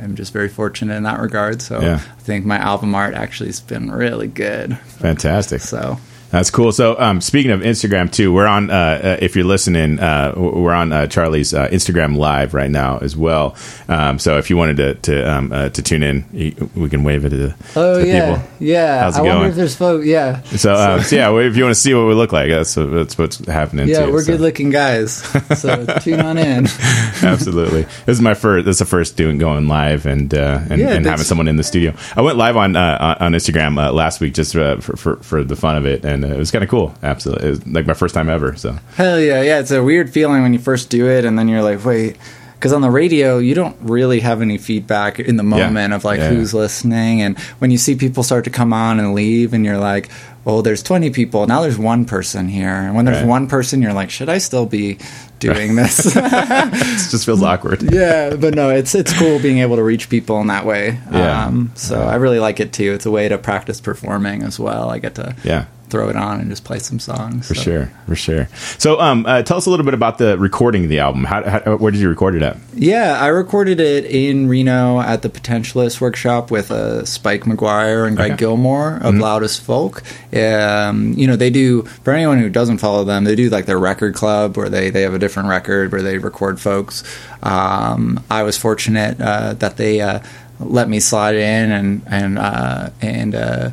am 0.00 0.16
just 0.16 0.32
very 0.32 0.48
fortunate 0.48 0.94
in 0.96 1.02
that 1.02 1.20
regard. 1.20 1.60
So 1.60 1.78
Yeah. 1.82 1.96
I 1.96 2.20
think 2.22 2.46
my 2.46 2.56
album 2.56 2.94
art 2.94 3.12
actually 3.12 3.50
has 3.50 3.60
been 3.60 3.90
really 3.90 4.28
good. 4.28 4.78
Fantastic. 4.78 5.60
So 5.60 5.98
That's 6.32 6.50
cool. 6.50 6.72
So, 6.72 6.98
um, 6.98 7.20
speaking 7.20 7.50
of 7.50 7.60
Instagram 7.60 8.10
too, 8.10 8.32
we're 8.32 8.46
on. 8.46 8.70
Uh, 8.70 8.74
uh, 8.74 9.16
if 9.20 9.36
you're 9.36 9.44
listening, 9.44 10.00
uh, 10.00 10.32
we're 10.34 10.72
on 10.72 10.90
uh, 10.90 11.06
Charlie's 11.06 11.52
uh, 11.52 11.68
Instagram 11.68 12.16
live 12.16 12.54
right 12.54 12.70
now 12.70 12.96
as 12.98 13.14
well. 13.14 13.54
Um, 13.86 14.18
so, 14.18 14.38
if 14.38 14.48
you 14.48 14.56
wanted 14.56 14.78
to 14.78 14.94
to, 14.94 15.30
um, 15.30 15.52
uh, 15.52 15.68
to 15.68 15.82
tune 15.82 16.02
in, 16.02 16.24
you, 16.32 16.70
we 16.74 16.88
can 16.88 17.04
wave 17.04 17.26
it 17.26 17.30
to 17.30 17.36
the, 17.36 17.54
Oh 17.76 18.00
to 18.00 18.06
yeah, 18.06 18.36
people. 18.36 18.48
yeah. 18.60 19.00
How's 19.02 19.16
it 19.18 19.20
I 19.20 19.24
going? 19.24 19.34
wonder 19.36 19.50
if 19.50 19.56
there's 19.56 19.76
folks. 19.76 20.06
Yeah, 20.06 20.40
So, 20.42 20.74
um, 20.74 21.02
so 21.02 21.16
yeah, 21.16 21.38
if 21.38 21.54
you 21.54 21.64
want 21.64 21.74
to 21.74 21.80
see 21.80 21.92
what 21.92 22.06
we 22.06 22.14
look 22.14 22.32
like, 22.32 22.48
that's, 22.48 22.74
that's 22.76 23.18
what's 23.18 23.36
happening. 23.46 23.88
yeah. 23.88 24.06
too, 24.06 24.12
We're 24.12 24.22
so. 24.22 24.32
good-looking 24.32 24.70
guys, 24.70 25.12
so 25.60 25.84
tune 26.00 26.20
on 26.20 26.38
in. 26.38 26.64
Absolutely. 27.22 27.82
This 27.82 28.16
is 28.16 28.20
my 28.22 28.32
first. 28.34 28.64
This 28.64 28.76
is 28.76 28.78
the 28.78 28.84
first 28.86 29.16
doing 29.16 29.36
going 29.38 29.68
live 29.68 30.06
and 30.06 30.32
uh, 30.34 30.60
and, 30.70 30.80
Yeah, 30.80 30.94
and 30.94 31.04
having 31.04 31.24
someone 31.24 31.48
in 31.48 31.56
the 31.56 31.62
studio. 31.64 31.94
I 32.16 32.22
went 32.22 32.38
live 32.38 32.56
on 32.56 32.74
uh, 32.74 33.16
on 33.20 33.32
Instagram 33.32 33.78
uh, 33.82 33.92
last 33.92 34.20
week 34.20 34.34
just 34.34 34.52
for, 34.54 34.80
for 34.80 35.16
for 35.16 35.44
the 35.44 35.56
fun 35.56 35.76
of 35.76 35.84
it, 35.86 36.04
and 36.04 36.21
and 36.24 36.32
it 36.32 36.38
was 36.38 36.50
kind 36.50 36.62
of 36.64 36.70
cool. 36.70 36.94
Absolutely, 37.02 37.46
it 37.46 37.50
was 37.50 37.66
like 37.66 37.86
my 37.86 37.94
first 37.94 38.14
time 38.14 38.28
ever. 38.28 38.54
So 38.56 38.76
Hell 38.96 39.20
yeah, 39.20 39.42
yeah. 39.42 39.60
It's 39.60 39.70
a 39.70 39.82
weird 39.82 40.10
feeling 40.10 40.42
when 40.42 40.52
you 40.52 40.58
first 40.58 40.90
do 40.90 41.08
it, 41.08 41.24
and 41.24 41.38
then 41.38 41.48
you're 41.48 41.62
like, 41.62 41.84
wait, 41.84 42.16
because 42.54 42.72
on 42.72 42.80
the 42.82 42.90
radio 42.90 43.38
you 43.38 43.54
don't 43.54 43.76
really 43.80 44.20
have 44.20 44.40
any 44.42 44.58
feedback 44.58 45.18
in 45.18 45.36
the 45.36 45.42
moment 45.42 45.92
of 45.94 46.04
like 46.04 46.18
Yeah. 46.20 46.30
who's 46.30 46.54
listening, 46.54 47.22
and 47.22 47.38
when 47.58 47.70
you 47.70 47.78
see 47.78 47.94
people 47.96 48.22
start 48.22 48.44
to 48.44 48.50
come 48.50 48.72
on 48.72 49.00
and 49.00 49.14
leave, 49.14 49.52
and 49.54 49.64
you're 49.64 49.78
like, 49.78 50.08
oh, 50.44 50.60
there's 50.60 50.82
20 50.82 51.10
people 51.10 51.46
now. 51.46 51.62
There's 51.62 51.78
one 51.78 52.04
person 52.04 52.48
here, 52.48 52.68
and 52.68 52.94
when 52.96 53.04
there's 53.04 53.18
Right. 53.18 53.26
one 53.28 53.46
person, 53.46 53.80
you're 53.80 53.92
like, 53.92 54.10
should 54.10 54.28
I 54.28 54.38
still 54.38 54.66
be 54.66 54.98
doing 55.38 55.76
this? 55.76 56.04
it 56.16 57.10
just 57.10 57.24
feels 57.24 57.42
awkward. 57.42 57.82
yeah, 57.92 58.34
but 58.36 58.54
no, 58.54 58.70
it's 58.70 58.94
it's 58.94 59.12
cool 59.18 59.38
being 59.40 59.58
able 59.58 59.76
to 59.76 59.82
reach 59.84 60.08
people 60.08 60.40
in 60.40 60.48
that 60.48 60.64
way. 60.66 60.98
Yeah. 61.12 61.46
Um, 61.46 61.70
so 61.74 62.02
I 62.02 62.16
really 62.16 62.38
like 62.40 62.58
it 62.60 62.72
too. 62.72 62.92
It's 62.92 63.06
a 63.06 63.10
way 63.10 63.28
to 63.28 63.38
practice 63.38 63.80
performing 63.80 64.42
as 64.42 64.58
well. 64.58 64.90
I 64.90 64.98
get 64.98 65.14
to 65.16 65.34
Yeah. 65.44 65.66
Throw 65.92 66.08
it 66.08 66.16
on 66.16 66.40
and 66.40 66.48
just 66.48 66.64
play 66.64 66.78
some 66.78 66.98
songs. 66.98 67.46
For 67.46 67.54
so. 67.54 67.62
sure, 67.62 67.92
for 68.06 68.16
sure. 68.16 68.48
So, 68.78 68.98
um, 68.98 69.26
uh, 69.26 69.42
tell 69.42 69.58
us 69.58 69.66
a 69.66 69.70
little 69.70 69.84
bit 69.84 69.92
about 69.92 70.16
the 70.16 70.38
recording 70.38 70.84
of 70.84 70.88
the 70.88 71.00
album. 71.00 71.24
How, 71.24 71.42
how, 71.42 71.76
where 71.76 71.92
did 71.92 72.00
you 72.00 72.08
record 72.08 72.34
it 72.34 72.40
at? 72.40 72.56
Yeah, 72.74 73.18
I 73.20 73.26
recorded 73.26 73.78
it 73.78 74.06
in 74.06 74.48
Reno 74.48 75.00
at 75.00 75.20
the 75.20 75.28
Potentialist 75.28 76.00
workshop 76.00 76.50
with 76.50 76.70
uh, 76.70 77.04
Spike 77.04 77.42
McGuire 77.42 78.06
and 78.06 78.16
Greg 78.16 78.32
Okay. 78.32 78.38
Gilmore 78.38 79.00
of 79.02 79.16
Loud 79.16 79.42
as 79.42 79.58
Folk. 79.58 80.02
Um, 80.34 81.12
you 81.12 81.26
know, 81.26 81.36
they 81.36 81.50
do 81.50 81.82
for 81.82 82.14
anyone 82.14 82.38
who 82.38 82.48
doesn't 82.48 82.78
follow 82.78 83.04
them, 83.04 83.24
they 83.24 83.34
do 83.34 83.50
like 83.50 83.66
their 83.66 83.78
record 83.78 84.14
club 84.14 84.56
where 84.56 84.70
they 84.70 84.88
they 84.88 85.02
have 85.02 85.12
a 85.12 85.18
different 85.18 85.50
record 85.50 85.92
where 85.92 86.00
they 86.00 86.16
record 86.16 86.58
folks. 86.58 87.04
Um, 87.42 88.24
I 88.30 88.44
was 88.44 88.56
fortunate 88.56 89.20
uh, 89.20 89.52
that 89.54 89.76
they 89.76 90.00
uh, 90.00 90.20
let 90.58 90.88
me 90.88 91.00
slide 91.00 91.34
in 91.34 91.70
and 91.70 92.02
and 92.06 92.38
uh, 92.38 92.90
and 93.02 93.34
uh, 93.34 93.70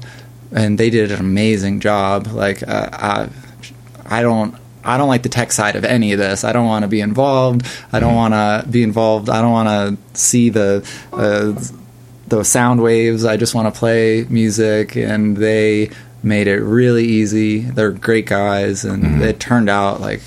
and 0.51 0.77
they 0.77 0.89
did 0.89 1.11
an 1.11 1.19
amazing 1.19 1.79
job. 1.79 2.27
Like 2.27 2.67
uh, 2.67 2.89
I, 2.91 3.29
I 4.05 4.21
don't. 4.21 4.55
I 4.81 4.97
don't 4.97 5.09
like 5.09 5.23
the 5.23 5.29
tech 5.29 5.51
side 5.51 5.75
of 5.75 5.83
any 5.83 6.13
of 6.13 6.19
this. 6.19 6.45
I 6.45 6.53
don't 6.53 6.65
want 6.65 6.83
to 6.83 6.87
be 6.87 7.01
involved. 7.01 7.67
I 7.91 7.99
don't 7.99 8.15
want 8.15 8.33
to 8.33 8.65
be 8.71 8.81
involved. 8.81 9.29
I 9.29 9.41
don't 9.41 9.51
want 9.51 9.67
to 9.67 10.17
see 10.17 10.49
the 10.49 10.89
uh, 11.11 11.61
the 12.27 12.43
sound 12.43 12.81
waves. 12.81 13.25
I 13.25 13.35
just 13.35 13.53
want 13.53 13.71
to 13.73 13.77
play 13.77 14.25
music, 14.29 14.95
and 14.95 15.35
they 15.35 15.91
made 16.23 16.47
it 16.47 16.61
really 16.61 17.05
easy. 17.05 17.59
They're 17.59 17.91
great 17.91 18.25
guys, 18.25 18.85
and 18.85 19.21
it 19.21 19.39
turned 19.39 19.69
out 19.69 19.99
like 19.99 20.21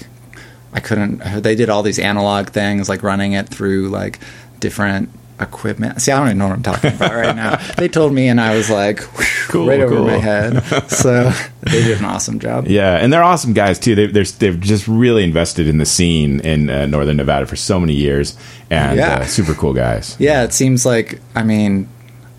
I 0.72 0.80
couldn't. 0.80 1.18
They 1.42 1.54
did 1.54 1.70
all 1.70 1.82
these 1.82 1.98
analog 1.98 2.50
things, 2.50 2.88
like 2.88 3.02
running 3.02 3.32
it 3.32 3.48
through 3.48 3.88
like 3.88 4.18
different 4.60 5.10
equipment. 5.40 6.00
See, 6.02 6.12
I 6.12 6.18
don't 6.18 6.28
even 6.28 6.38
know 6.38 6.48
what 6.48 6.54
I'm 6.56 6.62
talking 6.62 6.94
about 6.94 7.12
right 7.12 7.34
now. 7.36 7.58
They 7.76 7.88
told 7.88 8.12
me, 8.12 8.28
and 8.28 8.40
I 8.40 8.56
was 8.56 8.70
like, 8.70 9.00
whew, 9.00 9.26
Cool, 9.48 9.66
right 9.66 9.80
over 9.80 10.00
my 10.02 10.18
head. 10.18 10.62
So 10.88 11.30
they 11.62 11.82
did 11.82 11.98
an 11.98 12.04
awesome 12.04 12.38
job. 12.38 12.66
Yeah, 12.68 12.96
and 12.96 13.12
they're 13.12 13.22
awesome 13.24 13.52
guys 13.52 13.78
too. 13.78 13.94
They, 13.94 14.06
they're 14.06 14.24
they've 14.24 14.60
just 14.60 14.86
really 14.88 15.24
invested 15.24 15.66
in 15.66 15.78
the 15.78 15.86
scene 15.86 16.40
in 16.40 16.70
uh, 16.70 16.86
Northern 16.86 17.16
Nevada 17.16 17.46
for 17.46 17.56
so 17.56 17.80
many 17.80 17.94
years, 17.94 18.36
and 18.70 18.98
Yeah. 18.98 19.16
uh, 19.20 19.24
super 19.26 19.54
cool 19.54 19.72
guys. 19.74 20.16
Yeah, 20.18 20.44
it 20.44 20.52
seems 20.52 20.84
like 20.86 21.20
I 21.34 21.42
mean, 21.42 21.88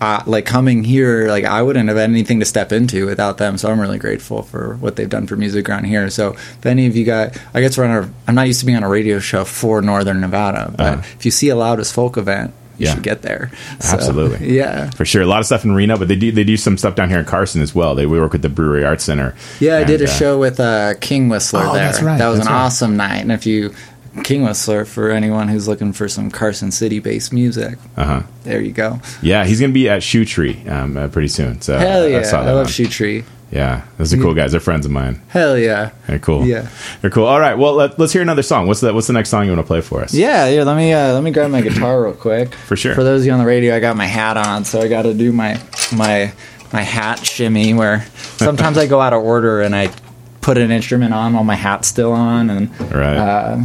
uh, 0.00 0.22
like 0.26 0.44
coming 0.46 0.84
here, 0.84 1.28
like 1.28 1.44
I 1.44 1.62
wouldn't 1.62 1.88
have 1.88 1.96
had 1.98 2.10
anything 2.10 2.40
to 2.40 2.46
step 2.46 2.72
into 2.72 3.06
without 3.06 3.38
them. 3.38 3.56
So 3.58 3.70
I'm 3.70 3.80
really 3.80 3.98
grateful 3.98 4.42
for 4.42 4.76
what 4.76 4.96
they've 4.96 5.08
done 5.08 5.26
for 5.26 5.36
music 5.36 5.68
around 5.68 5.84
here. 5.84 6.08
So 6.10 6.32
if 6.32 6.66
any 6.66 6.86
of 6.86 6.96
you 6.96 7.04
got, 7.04 7.36
I 7.54 7.60
guess 7.60 7.76
we're 7.78 7.84
on 7.84 8.04
a, 8.04 8.10
I'm 8.26 8.34
not 8.34 8.46
used 8.46 8.60
to 8.60 8.66
being 8.66 8.76
on 8.76 8.82
a 8.84 8.88
radio 8.88 9.18
show 9.18 9.44
for 9.44 9.80
Northern 9.82 10.20
Nevada, 10.20 10.72
but 10.76 10.80
Uh-huh. 10.86 11.02
if 11.18 11.24
you 11.24 11.30
see 11.30 11.48
a 11.48 11.56
Loud 11.56 11.80
as 11.80 11.90
Folk 11.92 12.16
event, 12.16 12.52
you 12.78 12.86
Yeah. 12.86 12.94
should 12.94 13.02
get 13.02 13.22
there. 13.22 13.50
So, 13.80 13.94
Absolutely. 13.94 14.54
yeah. 14.56 14.90
For 14.90 15.04
sure, 15.04 15.22
a 15.22 15.26
lot 15.26 15.40
of 15.40 15.46
stuff 15.46 15.64
in 15.64 15.72
Reno, 15.72 15.96
but 15.98 16.08
they 16.08 16.16
do 16.16 16.32
they 16.32 16.44
do 16.44 16.56
some 16.56 16.76
stuff 16.78 16.94
down 16.94 17.08
here 17.10 17.18
in 17.18 17.24
Carson 17.24 17.62
as 17.62 17.74
well. 17.74 17.94
They 17.94 18.06
we 18.06 18.20
work 18.20 18.32
with 18.32 18.42
the 18.42 18.48
Brewery 18.48 18.84
Arts 18.84 19.04
Center. 19.04 19.34
Yeah, 19.60 19.78
I 19.78 19.84
did 19.84 20.00
a 20.00 20.04
uh, 20.04 20.08
show 20.08 20.38
with 20.38 20.58
uh, 20.60 20.94
King 21.00 21.28
Whistler 21.28 21.60
Oh, 21.64 21.72
there. 21.74 21.84
that's 21.86 22.02
right, 22.02 22.18
That 22.18 22.28
was 22.28 22.38
that's 22.38 22.48
an 22.48 22.54
right. 22.54 22.60
awesome 22.62 22.96
night. 22.96 23.18
And 23.22 23.32
if 23.32 23.46
you 23.46 23.74
King 24.22 24.44
Whistler 24.44 24.84
for 24.84 25.10
anyone 25.10 25.48
who's 25.48 25.66
looking 25.66 25.92
for 25.92 26.08
some 26.08 26.30
Carson 26.30 26.70
City 26.70 27.00
based 27.00 27.32
music, 27.32 27.78
Uh-huh. 27.96 28.22
there 28.44 28.60
you 28.60 28.70
go. 28.72 29.00
Yeah, 29.22 29.44
he's 29.44 29.60
gonna 29.60 29.72
be 29.72 29.88
at 29.88 30.02
Shoe 30.04 30.24
Tree 30.24 30.62
um, 30.68 30.96
uh, 30.96 31.08
pretty 31.08 31.28
soon. 31.28 31.60
So 31.60 31.76
Hell 31.78 32.08
yeah, 32.08 32.22
saw 32.22 32.42
I, 32.42 32.44
love 32.52 32.66
on- 32.66 32.72
Shoe 32.72 32.86
Tree. 32.86 33.24
Yeah, 33.54 33.84
those 33.98 34.12
are 34.12 34.16
cool 34.16 34.34
guys. 34.34 34.50
They're 34.50 34.60
friends 34.60 34.84
of 34.84 34.90
mine. 34.90 35.22
Hell 35.28 35.56
yeah. 35.56 35.90
They're 36.08 36.18
cool. 36.18 36.44
Yeah. 36.44 36.68
they're 37.00 37.10
cool. 37.10 37.24
All 37.26 37.38
right, 37.38 37.54
well 37.56 37.74
let, 37.74 37.98
let's 38.00 38.12
hear 38.12 38.20
another 38.20 38.42
song. 38.42 38.66
What's 38.66 38.80
the 38.80 38.92
what's 38.92 39.06
the 39.06 39.12
next 39.12 39.28
song 39.30 39.44
you 39.44 39.52
want 39.52 39.60
to 39.60 39.66
play 39.66 39.80
for 39.80 40.02
us? 40.02 40.12
Yeah, 40.12 40.48
yeah. 40.48 40.64
Let 40.64 40.76
me 40.76 40.92
uh, 40.92 41.12
let 41.14 41.22
me 41.22 41.30
grab 41.30 41.50
my 41.52 41.60
guitar 41.60 42.02
real 42.02 42.14
quick. 42.14 42.52
For 42.66 42.74
sure. 42.76 42.94
For 42.96 43.04
those 43.04 43.20
of 43.22 43.26
you 43.26 43.32
on 43.32 43.38
the 43.38 43.46
radio, 43.46 43.76
I 43.76 43.78
got 43.80 43.96
my 43.96 44.06
hat 44.06 44.36
on, 44.36 44.64
so 44.64 44.80
I 44.80 44.88
got 44.88 45.02
to 45.02 45.14
do 45.14 45.30
my 45.32 45.60
my 45.96 46.32
my 46.72 46.82
hat 46.82 47.24
shimmy. 47.24 47.74
Where 47.74 48.04
sometimes 48.38 48.76
I 48.76 48.86
go 48.88 49.00
out 49.00 49.12
of 49.12 49.22
order 49.22 49.62
and 49.62 49.74
I 49.76 49.92
put 50.40 50.58
an 50.58 50.72
instrument 50.72 51.14
on 51.14 51.32
while 51.34 51.44
my 51.44 51.54
hat's 51.54 51.86
still 51.86 52.12
on, 52.12 52.50
and 52.50 52.80
Right. 52.92 53.16
uh, 53.16 53.58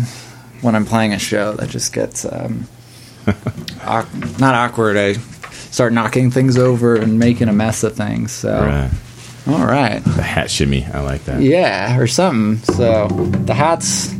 when 0.61 0.75
I'm 0.75 0.85
playing 0.85 1.13
a 1.13 1.19
show, 1.19 1.53
that 1.53 1.69
just 1.69 1.93
gets 1.93 2.25
um, 2.25 2.67
awk- 3.83 4.13
not 4.39 4.53
awkward. 4.55 4.97
I 4.97 5.13
start 5.71 5.93
knocking 5.93 6.31
things 6.31 6.57
over 6.59 6.95
and 6.95 7.17
making 7.19 7.47
a 7.49 7.53
mess 7.53 7.83
of 7.83 7.95
things. 7.95 8.31
So, 8.31 8.53
Right. 8.61 8.91
All 9.49 9.65
right. 9.65 9.99
The 10.03 10.21
hat 10.21 10.51
shimmy. 10.51 10.85
I 10.85 11.01
like 11.01 11.25
that. 11.25 11.41
Yeah, 11.41 11.97
or 11.97 12.07
something. 12.07 12.57
So 12.75 13.07
the 13.07 13.53
hats 13.53 14.13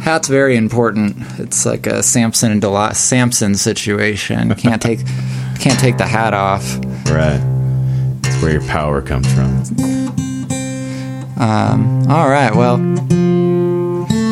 hat's 0.00 0.28
very 0.28 0.56
important. 0.56 1.16
It's 1.38 1.64
like 1.64 1.86
a 1.86 2.02
Samson 2.02 2.52
and 2.52 2.60
Delilah 2.60 2.94
Samson 2.94 3.54
situation. 3.54 4.54
Can't 4.56 4.82
take 4.82 5.00
can't 5.58 5.78
take 5.78 5.96
the 5.96 6.06
hat 6.06 6.34
off. 6.34 6.64
Right. 7.06 7.40
That's 8.22 8.42
where 8.42 8.52
your 8.52 8.62
power 8.62 9.00
comes 9.00 9.32
from. 9.32 9.62
Um, 11.38 12.10
all 12.10 12.28
right. 12.28 12.52
Well, 12.52 12.78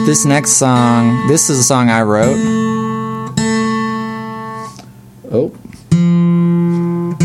this 0.06 0.24
next 0.24 0.52
song, 0.52 1.28
this 1.28 1.50
is 1.50 1.58
a 1.58 1.62
song 1.62 1.88
I 1.88 2.02
wrote. 2.02 2.36
Oh. 5.30 5.52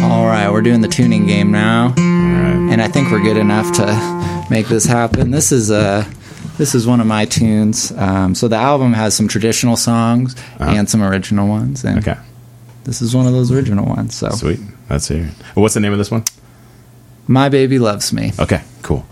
All 0.03 0.25
right, 0.27 0.49
we're 0.51 0.61
doing 0.61 0.81
the 0.81 0.87
tuning 0.87 1.25
game 1.25 1.51
now. 1.51 1.95
And 2.75 2.81
I 2.81 2.89
think 2.89 3.09
we're 3.09 3.23
good 3.23 3.37
enough 3.37 3.71
to 3.77 4.47
make 4.49 4.67
this 4.67 4.83
happen. 4.83 5.31
This 5.31 5.53
is 5.53 5.71
uh, 5.71 6.03
this 6.57 6.75
is 6.75 6.85
one 6.85 6.99
of 6.99 7.07
my 7.07 7.23
tunes. 7.23 7.93
Um, 7.93 8.35
so 8.35 8.49
the 8.49 8.57
album 8.57 8.91
has 8.91 9.15
some 9.15 9.29
traditional 9.29 9.77
songs 9.77 10.35
and 10.59 10.89
some 10.89 11.01
original 11.01 11.47
ones, 11.47 11.85
and 11.85 11.99
Okay. 11.99 12.19
this 12.83 13.01
is 13.01 13.15
one 13.15 13.27
of 13.27 13.31
those 13.31 13.49
original 13.49 13.85
ones. 13.85 14.13
So 14.13 14.27
Sweet. 14.31 14.59
That's 14.89 15.07
here. 15.07 15.31
What's 15.53 15.75
the 15.75 15.79
name 15.79 15.93
of 15.93 15.97
this 15.99 16.11
one? 16.11 16.25
my 17.27 17.47
baby 17.47 17.79
loves 17.79 18.11
me. 18.11 18.33
Okay. 18.37 18.61
Cool. 18.81 19.05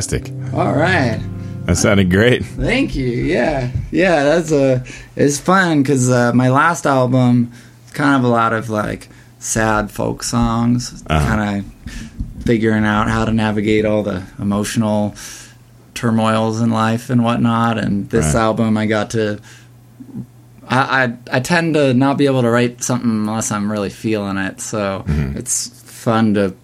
Fantastic. 0.00 0.54
All 0.54 0.72
right. 0.72 1.20
That 1.66 1.76
sounded 1.76 2.10
great. 2.10 2.44
Thank 2.44 2.94
you. 2.96 3.06
Yeah, 3.06 3.70
yeah. 3.90 4.24
That's 4.24 4.50
a. 4.50 4.84
It's 5.16 5.38
fun 5.38 5.82
because 5.82 6.10
uh, 6.10 6.32
my 6.34 6.48
last 6.50 6.86
album, 6.86 7.52
kind 7.92 8.16
of 8.16 8.24
a 8.24 8.28
lot 8.32 8.52
of 8.52 8.68
like 8.68 9.08
sad 9.38 9.90
folk 9.90 10.22
songs, 10.24 11.04
Uh-huh. 11.06 11.26
kind 11.26 11.60
of 11.64 12.44
figuring 12.44 12.84
out 12.84 13.08
how 13.08 13.24
to 13.24 13.32
navigate 13.32 13.84
all 13.84 14.02
the 14.02 14.24
emotional 14.40 15.14
turmoils 15.94 16.60
in 16.60 16.70
life 16.70 17.10
and 17.10 17.22
whatnot. 17.22 17.78
And 17.78 18.10
this 18.10 18.34
Right. 18.34 18.40
album, 18.42 18.76
I 18.76 18.86
got 18.86 19.10
to. 19.10 19.40
I, 20.68 21.04
I 21.04 21.36
I 21.36 21.40
tend 21.40 21.74
to 21.74 21.94
not 21.94 22.18
be 22.18 22.26
able 22.26 22.42
to 22.42 22.50
write 22.50 22.82
something 22.82 23.08
unless 23.10 23.52
I'm 23.52 23.70
really 23.70 23.90
feeling 23.90 24.36
it. 24.38 24.60
So 24.60 25.04
Mm-hmm. 25.06 25.38
it's 25.38 25.68
fun 25.84 26.34
to 26.34 26.54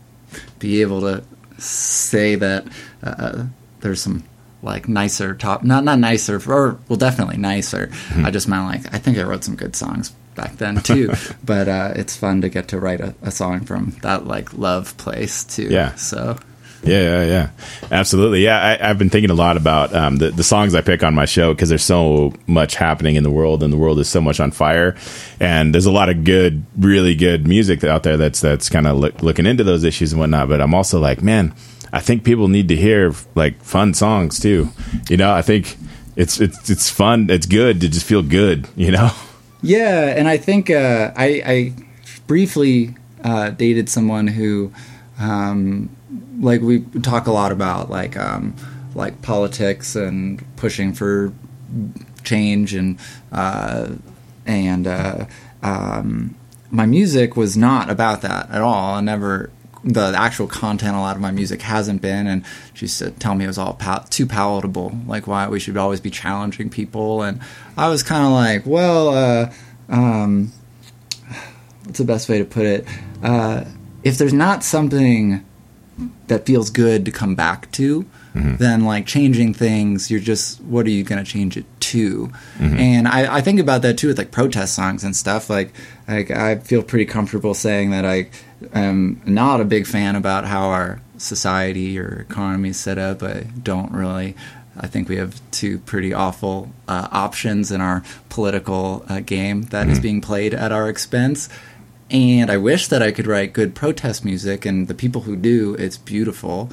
be 0.59 0.81
able 0.81 1.01
to 1.03 1.23
say 1.59 2.35
that 2.37 2.67
uh, 3.03 3.45
there's 3.81 4.01
some 4.01 4.25
like 4.63 4.89
nicer 4.89 5.35
top 5.35 5.63
not 5.63 5.85
not 5.85 5.99
nicer 6.01 6.41
or 6.51 6.79
well 6.89 6.97
definitely 6.97 7.37
nicer 7.37 7.87
Mm-hmm. 7.89 8.27
i 8.27 8.31
just 8.31 8.49
meant 8.49 8.65
like 8.67 8.95
i 8.95 8.99
think 8.99 9.17
i 9.19 9.23
wrote 9.23 9.45
some 9.45 9.55
good 9.55 9.77
songs 9.77 10.11
back 10.35 10.57
then 10.57 10.81
too 10.83 11.13
but 11.45 11.69
uh 11.69 11.93
it's 11.95 12.17
fun 12.17 12.41
to 12.41 12.49
get 12.49 12.67
to 12.69 12.81
write 12.81 13.01
a, 13.01 13.15
a 13.23 13.31
song 13.31 13.61
from 13.61 13.97
that 14.03 14.27
like 14.27 14.53
love 14.55 14.97
place 14.97 15.45
too 15.45 15.69
Yeah. 15.71 15.95
so 15.95 16.39
Yeah, 16.83 17.03
yeah, 17.03 17.25
yeah. 17.25 17.51
Absolutely. 17.91 18.45
Yeah, 18.45 18.59
I, 18.59 18.91
I've 18.91 18.99
been 18.99 19.11
thinking 19.11 19.31
a 19.31 19.35
lot 19.35 19.57
about 19.57 19.95
um, 19.95 20.17
the, 20.17 20.31
the 20.31 20.45
songs 20.45 20.75
I 20.75 20.81
pick 20.81 21.03
on 21.03 21.15
my 21.15 21.25
show 21.25 21.53
because 21.53 21.69
there's 21.69 21.83
so 21.83 22.33
much 22.47 22.77
happening 22.77 23.17
in 23.17 23.25
the 23.25 23.31
world 23.31 23.63
and 23.63 23.73
the 23.73 23.77
world 23.77 23.99
is 23.99 24.09
so 24.09 24.21
much 24.21 24.41
on 24.41 24.51
fire. 24.53 24.97
And 25.41 25.75
there's 25.75 25.87
a 25.87 25.91
lot 25.93 26.09
of 26.09 26.25
good, 26.25 26.65
really 26.77 27.15
good 27.15 27.47
music 27.47 27.83
out 27.85 28.05
there 28.05 28.17
that's 28.17 28.41
that's 28.41 28.69
kind 28.69 28.87
of 28.87 28.97
look, 28.97 29.23
looking 29.23 29.47
into 29.47 29.65
those 29.65 29.85
issues 29.85 30.13
and 30.13 30.21
whatnot. 30.21 30.49
But 30.49 30.61
I'm 30.61 30.75
also 30.75 31.01
like, 31.01 31.23
man, 31.23 31.55
I 31.93 32.01
think 32.01 32.25
people 32.25 32.49
need 32.49 32.69
to 32.69 32.77
hear 32.77 33.13
like 33.35 33.63
fun 33.63 33.93
songs 33.95 34.39
too. 34.39 34.69
You 35.09 35.17
know, 35.17 35.33
I 35.33 35.43
think 35.43 35.77
it's 36.17 36.41
it's 36.41 36.71
it's 36.71 36.91
fun. 36.91 37.29
It's 37.31 37.47
good 37.47 37.81
to 37.81 37.89
just 37.89 38.07
feel 38.07 38.23
good. 38.23 38.69
You 38.77 38.93
know. 38.93 39.11
Yeah, 39.61 40.15
and 40.17 40.29
I 40.29 40.37
think 40.37 40.71
uh, 40.71 41.11
I, 41.17 41.43
I 41.45 41.73
briefly 42.29 42.95
uh, 43.25 43.51
dated 43.51 43.89
someone 43.89 44.29
who, 44.29 44.73
um, 45.19 45.91
like, 46.39 46.61
we 46.61 46.81
talk 47.03 47.27
a 47.27 47.33
lot 47.33 47.53
about 47.53 47.91
like 47.91 48.17
um, 48.17 48.55
like 48.95 49.23
politics 49.23 49.97
and 49.97 50.45
pushing 50.57 50.93
for 50.93 51.33
change 52.25 52.75
and 52.75 52.99
uh, 53.33 53.91
and 54.47 54.87
uh, 54.87 55.27
um, 55.63 56.35
my 56.71 56.87
music 56.87 57.37
was 57.37 57.57
not 57.57 57.91
about 57.91 58.23
that 58.23 58.51
at 58.51 58.61
all. 58.61 58.95
I 58.95 59.01
never 59.01 59.51
the 59.85 60.13
actual 60.17 60.49
content 60.49 60.97
a 60.97 61.01
lot 61.01 61.15
of 61.15 61.23
my 61.23 61.31
music 61.31 61.63
hasn't 61.63 62.03
been. 62.03 62.27
And 62.27 62.45
she 62.75 62.87
to 62.89 63.11
tell 63.13 63.35
me 63.35 63.45
it 63.45 63.49
was 63.49 63.59
all 63.59 63.79
too 64.11 64.27
palatable 64.27 64.99
like 65.07 65.27
why 65.27 65.49
we 65.49 65.61
should 65.61 65.77
always 65.77 66.01
be 66.01 66.11
challenging 66.11 66.69
people. 66.71 67.23
And 67.23 67.41
i 67.77 67.89
was 67.89 68.03
kind 68.03 68.25
of 68.25 68.33
like 68.33 68.67
well 68.67 69.09
uh, 69.11 69.53
um, 69.89 70.53
what's 71.85 71.99
the 71.99 72.05
best 72.05 72.29
way 72.29 72.39
to 72.39 72.45
put 72.45 72.67
it? 72.67 72.87
Uh, 73.23 73.65
if 74.03 74.19
there's 74.19 74.33
not 74.33 74.63
something 74.63 75.45
that 76.29 76.47
feels 76.47 76.71
good 76.71 77.05
to 77.05 77.11
come 77.11 77.35
back 77.35 77.71
to 77.73 78.05
then 78.59 78.85
like 78.85 79.05
changing 79.07 79.53
things 79.53 80.11
you're 80.11 80.21
just 80.21 80.61
what 80.63 80.87
are 80.87 80.91
you 80.91 81.03
going 81.03 81.23
to 81.25 81.29
change 81.29 81.57
it 81.57 81.65
to? 81.81 82.31
And 82.79 83.09
I, 83.09 83.39
I 83.39 83.41
think 83.41 83.59
about 83.59 83.83
that 83.83 83.99
too 83.99 84.09
with 84.09 84.19
like 84.19 84.31
protest 84.31 84.75
songs 84.75 85.03
and 85.03 85.17
stuff 85.17 85.51
like 85.51 85.73
like 86.07 86.31
i 86.31 86.57
feel 86.57 86.83
pretty 86.83 87.07
comfortable 87.07 87.55
saying 87.55 87.91
that 87.91 88.05
i 88.05 88.29
am 88.75 89.21
not 89.25 89.61
a 89.61 89.65
big 89.65 89.87
fan 89.87 90.15
about 90.15 90.45
how 90.45 90.69
our 90.69 91.01
society 91.17 91.99
or 91.99 92.25
economy 92.29 92.71
is 92.71 92.79
set 92.79 92.99
up. 92.99 93.23
I 93.23 93.47
don't 93.63 93.93
really 93.93 94.35
I 94.81 94.87
think 94.87 95.09
we 95.09 95.17
have 95.17 95.41
two 95.51 95.81
pretty 95.81 96.15
awful 96.15 96.71
uh, 96.87 97.09
options 97.11 97.73
in 97.73 97.81
our 97.81 98.05
political 98.29 99.05
uh, 99.09 99.21
game 99.21 99.63
that 99.63 99.89
is 99.89 99.99
being 99.99 100.21
played 100.21 100.55
at 100.55 100.71
our 100.71 100.89
expense. 100.89 101.49
And 102.11 102.51
I 102.51 102.57
wish 102.57 102.89
that 102.89 103.03
I 103.03 103.13
could 103.13 103.27
write 103.27 103.53
good 103.53 103.75
protest 103.75 104.25
music, 104.25 104.65
and 104.65 104.89
the 104.89 104.95
people 104.95 105.23
who 105.23 105.37
do, 105.37 105.75
it's 105.75 105.99
beautiful. 105.99 106.71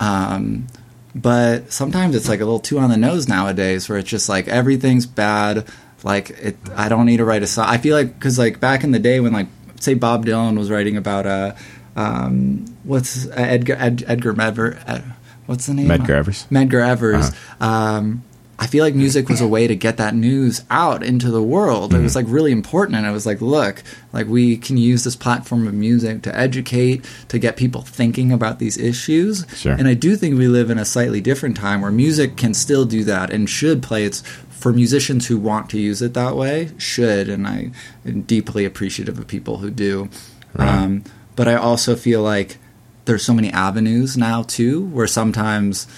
Um, 0.00 0.66
but 1.14 1.70
sometimes 1.70 2.16
it's 2.16 2.28
like 2.28 2.40
a 2.40 2.44
little 2.44 2.58
too 2.60 2.78
on 2.78 2.88
the 2.88 2.96
nose 2.96 3.28
nowadays, 3.28 3.88
where 3.88 3.98
it's 3.98 4.08
just 4.08 4.28
like 4.28 4.48
everything's 4.48 5.04
bad. 5.04 5.66
Like 6.02 6.30
it, 6.30 6.56
I 6.74 6.88
don't 6.88 7.06
need 7.06 7.18
to 7.18 7.24
write 7.24 7.42
a 7.42 7.46
song. 7.46 7.66
I 7.68 7.78
feel 7.78 7.94
like 7.94 8.14
because 8.14 8.38
like 8.38 8.60
back 8.60 8.82
in 8.82 8.92
the 8.92 8.98
day 8.98 9.20
when 9.20 9.32
like 9.32 9.48
say 9.78 9.94
Bob 9.94 10.24
Dylan 10.24 10.56
was 10.56 10.70
writing 10.70 10.96
about 10.96 11.26
uh, 11.26 11.54
um, 11.96 12.64
what's 12.84 13.28
Edgar 13.28 13.76
Ed, 13.78 14.04
Edgar 14.06 14.32
Medver, 14.32 14.82
uh, 14.86 15.00
what's 15.46 15.66
the 15.66 15.74
name? 15.74 15.88
Medgar 15.88 16.16
Evers. 16.16 16.46
Medgar 16.50 16.88
Evers. 16.88 17.30
Um, 17.60 18.24
I 18.62 18.68
feel 18.68 18.84
like 18.84 18.94
music 18.94 19.28
was 19.28 19.40
a 19.40 19.48
way 19.48 19.66
to 19.66 19.74
get 19.74 19.96
that 19.96 20.14
news 20.14 20.62
out 20.70 21.02
into 21.02 21.32
the 21.32 21.42
world. 21.42 21.92
It 21.92 21.98
was 21.98 22.14
like 22.14 22.26
really 22.28 22.52
important, 22.52 22.96
and 22.96 23.04
I 23.04 23.10
was 23.10 23.26
like, 23.26 23.40
look, 23.40 23.82
like 24.12 24.28
we 24.28 24.56
can 24.56 24.76
use 24.76 25.02
this 25.02 25.16
platform 25.16 25.66
of 25.66 25.74
music 25.74 26.22
to 26.22 26.38
educate, 26.38 27.04
to 27.26 27.40
get 27.40 27.56
people 27.56 27.82
thinking 27.82 28.30
about 28.30 28.60
these 28.60 28.78
issues. 28.78 29.44
Sure. 29.56 29.72
And 29.72 29.88
I 29.88 29.94
do 29.94 30.14
think 30.14 30.38
we 30.38 30.46
live 30.46 30.70
in 30.70 30.78
a 30.78 30.84
slightly 30.84 31.20
different 31.20 31.56
time 31.56 31.80
where 31.80 31.90
music 31.90 32.36
can 32.36 32.54
still 32.54 32.84
do 32.84 33.02
that 33.02 33.30
and 33.30 33.50
should 33.50 33.82
play 33.82 34.04
its 34.04 34.20
for 34.20 34.72
musicians 34.72 35.26
who 35.26 35.38
want 35.38 35.68
to 35.70 35.80
use 35.80 36.00
it 36.00 36.14
that 36.14 36.36
way 36.36 36.70
should, 36.78 37.28
and 37.28 37.48
I 37.48 37.72
am 38.06 38.22
deeply 38.22 38.64
appreciative 38.64 39.18
of 39.18 39.26
people 39.26 39.56
who 39.56 39.72
do. 39.72 40.08
Um, 40.54 41.02
but 41.34 41.48
I 41.48 41.56
also 41.56 41.96
feel 41.96 42.22
like 42.22 42.58
there's 43.06 43.24
so 43.24 43.34
many 43.34 43.50
avenues 43.50 44.16
now 44.16 44.44
too, 44.44 44.84
where 44.86 45.08
sometimes 45.08 45.88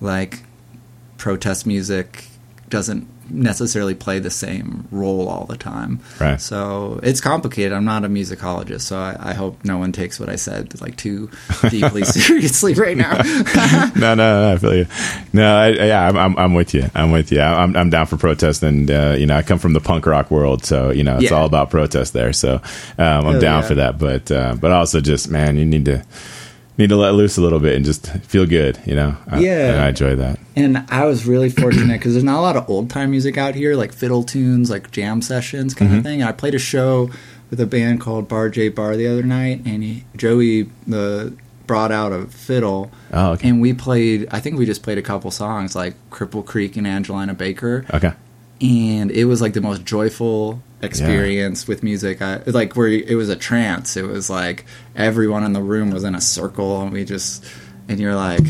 like 0.00 0.43
protest 1.18 1.66
music 1.66 2.26
doesn't 2.70 3.06
necessarily 3.30 3.94
play 3.94 4.18
the 4.18 4.30
same 4.30 4.86
role 4.90 5.28
all 5.28 5.46
the 5.46 5.56
time. 5.56 5.98
Right. 6.20 6.38
So 6.38 7.00
it's 7.02 7.22
complicated. 7.22 7.72
I'm 7.72 7.84
not 7.84 8.04
a 8.04 8.08
musicologist, 8.08 8.82
so 8.82 8.98
I, 8.98 9.16
I 9.18 9.32
hope 9.32 9.64
no 9.64 9.78
one 9.78 9.92
takes 9.92 10.20
what 10.20 10.28
I 10.28 10.36
said 10.36 10.78
like 10.80 10.96
too 10.96 11.30
deeply 11.70 12.04
seriously 12.04 12.74
right 12.74 12.96
now. 12.96 13.12
no, 13.96 14.14
no, 14.14 14.14
no, 14.14 14.52
I 14.52 14.58
feel 14.58 14.74
you. 14.74 14.86
No, 15.32 15.56
I, 15.56 15.68
yeah, 15.70 16.06
I'm, 16.08 16.16
I'm, 16.18 16.38
I'm 16.38 16.54
with 16.54 16.74
you. 16.74 16.90
I'm 16.94 17.12
with 17.12 17.32
you. 17.32 17.40
I'm, 17.40 17.74
I'm 17.76 17.88
down 17.88 18.06
for 18.06 18.18
protest, 18.18 18.62
and 18.62 18.90
uh, 18.90 19.14
you 19.18 19.26
know, 19.26 19.36
I 19.36 19.42
come 19.42 19.58
from 19.58 19.72
the 19.72 19.80
punk 19.80 20.04
rock 20.04 20.30
world, 20.30 20.64
so 20.64 20.90
you 20.90 21.02
know, 21.04 21.14
it's 21.16 21.30
Yeah. 21.30 21.36
all 21.36 21.46
about 21.46 21.70
protest 21.70 22.12
there. 22.12 22.32
So 22.34 22.56
um, 22.98 23.26
I'm 23.26 23.38
down 23.40 23.62
yeah. 23.62 23.68
for 23.68 23.74
that. 23.76 23.98
But 23.98 24.30
uh, 24.30 24.56
but 24.60 24.70
also, 24.70 25.00
just 25.00 25.30
man, 25.30 25.56
you 25.56 25.64
need 25.64 25.86
to 25.86 26.04
need 26.78 26.88
to 26.88 26.96
let 26.96 27.14
loose 27.14 27.36
a 27.36 27.40
little 27.40 27.60
bit 27.60 27.76
and 27.76 27.84
just 27.84 28.08
feel 28.24 28.46
good. 28.46 28.78
You 28.86 28.94
know, 28.96 29.16
I, 29.28 29.38
Yeah. 29.40 29.72
and 29.72 29.80
I 29.80 29.88
enjoy 29.90 30.16
that. 30.16 30.38
And 30.56 30.84
I 30.88 31.04
was 31.04 31.26
really 31.26 31.50
fortunate 31.50 31.98
because 31.98 32.12
there's 32.14 32.24
not 32.24 32.38
a 32.38 32.42
lot 32.42 32.56
of 32.56 32.68
old 32.68 32.90
time 32.90 33.10
music 33.12 33.36
out 33.38 33.54
here, 33.54 33.74
like 33.76 33.92
fiddle 33.92 34.22
tunes, 34.24 34.70
like 34.70 34.90
jam 34.90 35.22
sessions 35.22 35.74
kind 35.74 35.90
Mm-hmm. 35.90 35.98
of 35.98 36.04
thing. 36.04 36.20
And 36.20 36.28
I 36.28 36.32
played 36.32 36.54
a 36.54 36.58
show 36.58 37.10
with 37.50 37.60
a 37.60 37.66
band 37.66 38.00
called 38.00 38.28
Bar 38.28 38.48
J 38.50 38.68
Bar 38.70 38.96
the 38.96 39.06
other 39.06 39.22
night, 39.22 39.62
and 39.64 39.82
he, 39.84 40.04
Joey 40.16 40.68
the 40.86 41.34
brought 41.66 41.90
out 41.92 42.12
a 42.12 42.26
fiddle, 42.26 42.90
Oh, 43.12 43.32
okay. 43.32 43.48
and 43.48 43.60
we 43.60 43.72
played. 43.72 44.26
I 44.30 44.38
think 44.40 44.58
we 44.58 44.66
just 44.66 44.82
played 44.82 44.98
a 44.98 45.02
couple 45.02 45.30
songs 45.30 45.74
like 45.74 45.94
Cripple 46.10 46.44
Creek 46.44 46.76
and 46.76 46.86
Angelina 46.86 47.32
Baker, 47.34 47.86
Okay. 47.94 48.12
And 48.60 49.10
it 49.10 49.24
was 49.26 49.40
like 49.42 49.52
the 49.54 49.60
most 49.60 49.84
joyful 49.84 50.62
experience 50.82 51.66
with 51.66 51.82
music. 51.82 52.20
I, 52.22 52.42
like 52.46 52.76
where 52.76 52.88
it 52.88 53.14
was 53.16 53.28
a 53.28 53.36
trance. 53.36 53.96
It 53.96 54.06
was 54.06 54.28
like 54.30 54.64
everyone 54.96 55.42
in 55.44 55.52
the 55.52 55.62
room 55.62 55.90
was 55.90 56.04
in 56.04 56.14
a 56.14 56.20
circle, 56.20 56.82
and 56.82 56.92
we 56.92 57.04
just 57.04 57.44
and 57.88 57.98
you're 58.00 58.14
like, 58.14 58.42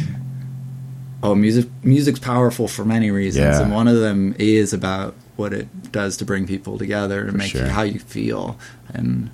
oh, 1.23 1.35
music 1.35 1.67
music's 1.83 2.19
powerful 2.19 2.69
for 2.69 2.85
many 2.85 3.11
reasons, 3.11 3.57
Yeah. 3.57 3.63
and 3.63 3.73
one 3.73 3.89
of 3.89 3.99
them 4.01 4.35
is 4.39 4.73
about 4.73 5.15
what 5.37 5.53
it 5.53 5.91
does 5.91 6.17
to 6.19 6.25
bring 6.25 6.47
people 6.47 6.79
together 6.79 7.27
and 7.27 7.37
make 7.37 7.51
sure. 7.51 7.63
you, 7.63 7.69
how 7.69 7.83
you 7.83 7.99
feel 7.99 8.59
and. 8.93 9.31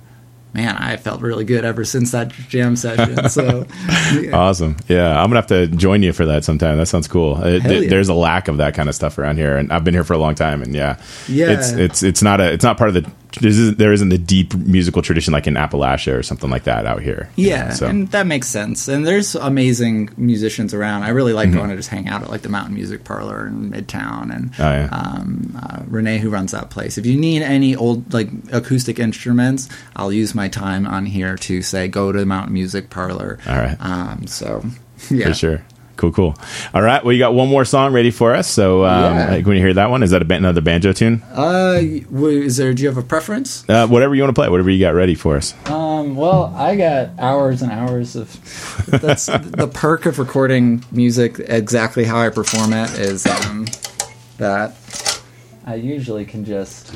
Man, 0.53 0.75
I 0.75 0.97
felt 0.97 1.21
really 1.21 1.45
good 1.45 1.63
ever 1.63 1.85
since 1.85 2.11
that 2.11 2.29
jam 2.49 2.75
session. 2.75 3.17
So, 3.29 3.65
yeah. 4.13 4.31
Awesome. 4.35 4.75
Yeah, 4.89 5.09
I'm 5.17 5.29
gonna 5.29 5.37
have 5.37 5.47
to 5.47 5.67
join 5.67 6.03
you 6.03 6.11
for 6.11 6.25
that 6.25 6.43
sometime. 6.43 6.77
That 6.77 6.87
sounds 6.87 7.07
cool. 7.07 7.35
Uh, 7.35 7.47
it, 7.47 7.63
yeah. 7.83 7.89
There's 7.89 8.09
a 8.09 8.13
lack 8.13 8.47
of 8.49 8.57
that 8.57 8.73
kind 8.73 8.89
of 8.89 8.95
stuff 8.95 9.17
around 9.17 9.37
here, 9.37 9.55
and 9.57 9.71
I've 9.71 9.83
been 9.85 9.93
here 9.93 10.03
for 10.03 10.13
a 10.13 10.17
long 10.17 10.35
time. 10.35 10.61
And 10.61 10.73
yeah, 10.75 10.99
Yeah. 11.29 11.51
it's 11.51 11.71
it's 11.71 12.03
it's 12.03 12.21
not 12.21 12.41
a 12.41 12.51
it's 12.51 12.63
not 12.65 12.77
part 12.77 12.89
of 12.89 12.95
the 12.95 13.09
there 13.39 13.49
isn't, 13.49 13.77
there 13.77 13.93
isn't 13.93 14.11
a 14.11 14.17
deep 14.17 14.53
musical 14.55 15.01
tradition 15.01 15.31
like 15.33 15.47
in 15.47 15.53
Appalachia 15.55 16.17
or 16.17 16.23
something 16.23 16.49
like 16.49 16.63
that 16.65 16.85
out 16.85 17.01
here. 17.01 17.29
Yeah, 17.35 17.69
So 17.71 17.87
and 17.87 18.07
that 18.11 18.27
makes 18.27 18.47
sense. 18.47 18.87
And 18.87 19.07
there's 19.07 19.35
amazing 19.35 20.09
musicians 20.17 20.73
around. 20.73 21.03
I 21.03 21.09
really 21.09 21.31
Mm-hmm. 21.31 21.35
like 21.51 21.53
going 21.53 21.69
to 21.69 21.75
just 21.77 21.89
hang 21.89 22.07
out 22.09 22.23
at 22.23 22.29
like 22.29 22.41
the 22.41 22.49
Mountain 22.49 22.73
Music 22.75 23.03
Parlor 23.05 23.47
in 23.47 23.71
Midtown, 23.71 24.35
and 24.35 24.51
Oh, 24.59 24.71
yeah. 24.71 24.89
um, 24.91 25.57
uh, 25.61 25.83
Renee 25.87 26.17
who 26.19 26.29
runs 26.29 26.51
that 26.51 26.69
place. 26.69 26.97
If 26.97 27.05
you 27.05 27.17
need 27.17 27.41
any 27.41 27.75
old 27.75 28.13
like 28.13 28.29
acoustic 28.51 28.99
instruments, 28.99 29.69
I'll 29.95 30.11
use 30.11 30.35
my 30.35 30.49
time 30.49 30.85
on 30.85 31.05
here 31.05 31.37
to 31.37 31.61
say 31.61 31.87
go 31.87 32.11
to 32.11 32.19
the 32.19 32.25
Mountain 32.25 32.53
Music 32.53 32.89
Parlor. 32.89 33.39
All 33.47 33.55
right. 33.57 33.77
Um, 33.79 34.27
so 34.27 34.63
yeah, 35.09 35.27
for 35.29 35.33
sure. 35.33 35.63
Cool, 36.01 36.11
cool. 36.13 36.35
All 36.73 36.81
right. 36.81 37.03
Well, 37.05 37.13
you 37.13 37.19
got 37.19 37.35
one 37.35 37.47
more 37.47 37.63
song 37.63 37.93
ready 37.93 38.09
for 38.09 38.33
us. 38.33 38.47
So, 38.47 38.83
um, 38.85 39.13
Yeah. 39.15 39.29
like, 39.29 39.45
when 39.45 39.55
you 39.55 39.61
hear 39.61 39.75
that 39.75 39.91
one, 39.91 40.01
is 40.01 40.09
that 40.09 40.23
a, 40.23 40.25
ba- 40.25 40.33
another 40.33 40.59
banjo 40.59 40.93
tune? 40.93 41.21
Uh, 41.31 41.77
is 41.79 42.57
there? 42.57 42.73
Do 42.73 42.81
you 42.81 42.89
have 42.89 42.97
a 42.97 43.03
preference? 43.03 43.63
Uh, 43.69 43.85
whatever 43.85 44.15
you 44.15 44.23
want 44.23 44.35
to 44.35 44.41
play, 44.41 44.49
whatever 44.49 44.71
you 44.71 44.79
got 44.79 44.95
ready 44.95 45.13
for 45.13 45.35
us. 45.37 45.53
Um, 45.67 45.75
Um, 46.01 46.15
well, 46.15 46.51
I 46.57 46.75
got 46.75 47.09
hours 47.19 47.61
and 47.61 47.71
hours 47.71 48.15
of. 48.15 48.27
That's 48.87 49.25
the 49.27 49.69
perk 49.71 50.07
of 50.07 50.17
recording 50.17 50.83
music 50.91 51.37
exactly 51.37 52.03
how 52.05 52.17
I 52.17 52.29
perform 52.29 52.73
it 52.73 52.89
is 52.97 53.27
um, 53.27 53.67
that 54.37 54.73
I 55.67 55.75
usually 55.75 56.25
can 56.25 56.43
just. 56.45 56.95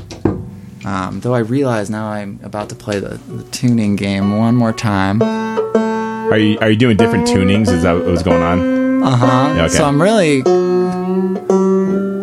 Um, 0.83 1.19
though 1.19 1.35
I 1.35 1.39
realize 1.39 1.91
now 1.91 2.07
I'm 2.07 2.39
about 2.41 2.69
to 2.69 2.75
play 2.75 2.99
the, 2.99 3.19
the 3.27 3.43
tuning 3.51 3.95
game 3.95 4.39
one 4.39 4.55
more 4.55 4.73
time. 4.73 5.21
Are 5.21 6.37
you 6.39 6.57
are 6.59 6.71
you 6.71 6.75
doing 6.75 6.97
different 6.97 7.27
tunings? 7.27 7.67
Is 7.69 7.83
that 7.83 7.93
what 7.93 8.05
was 8.05 8.23
going 8.23 8.41
on? 8.41 8.84
Uh 9.05 9.15
huh. 9.15 9.53
Okay. 9.65 9.67
So 9.69 9.85
I'm 9.85 10.01
really. 10.01 10.41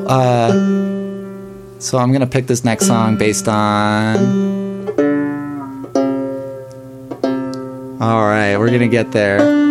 Uh, 0.09 0.51
so 1.79 1.99
I'm 1.99 2.13
gonna 2.13 2.27
pick 2.27 2.49
this 2.49 2.65
next 2.65 2.87
song 2.87 3.17
based 3.17 3.47
on. 3.47 4.17
All 8.01 8.25
right, 8.27 8.57
we're 8.57 8.71
gonna 8.71 8.89
get 8.89 9.13
there. 9.13 9.62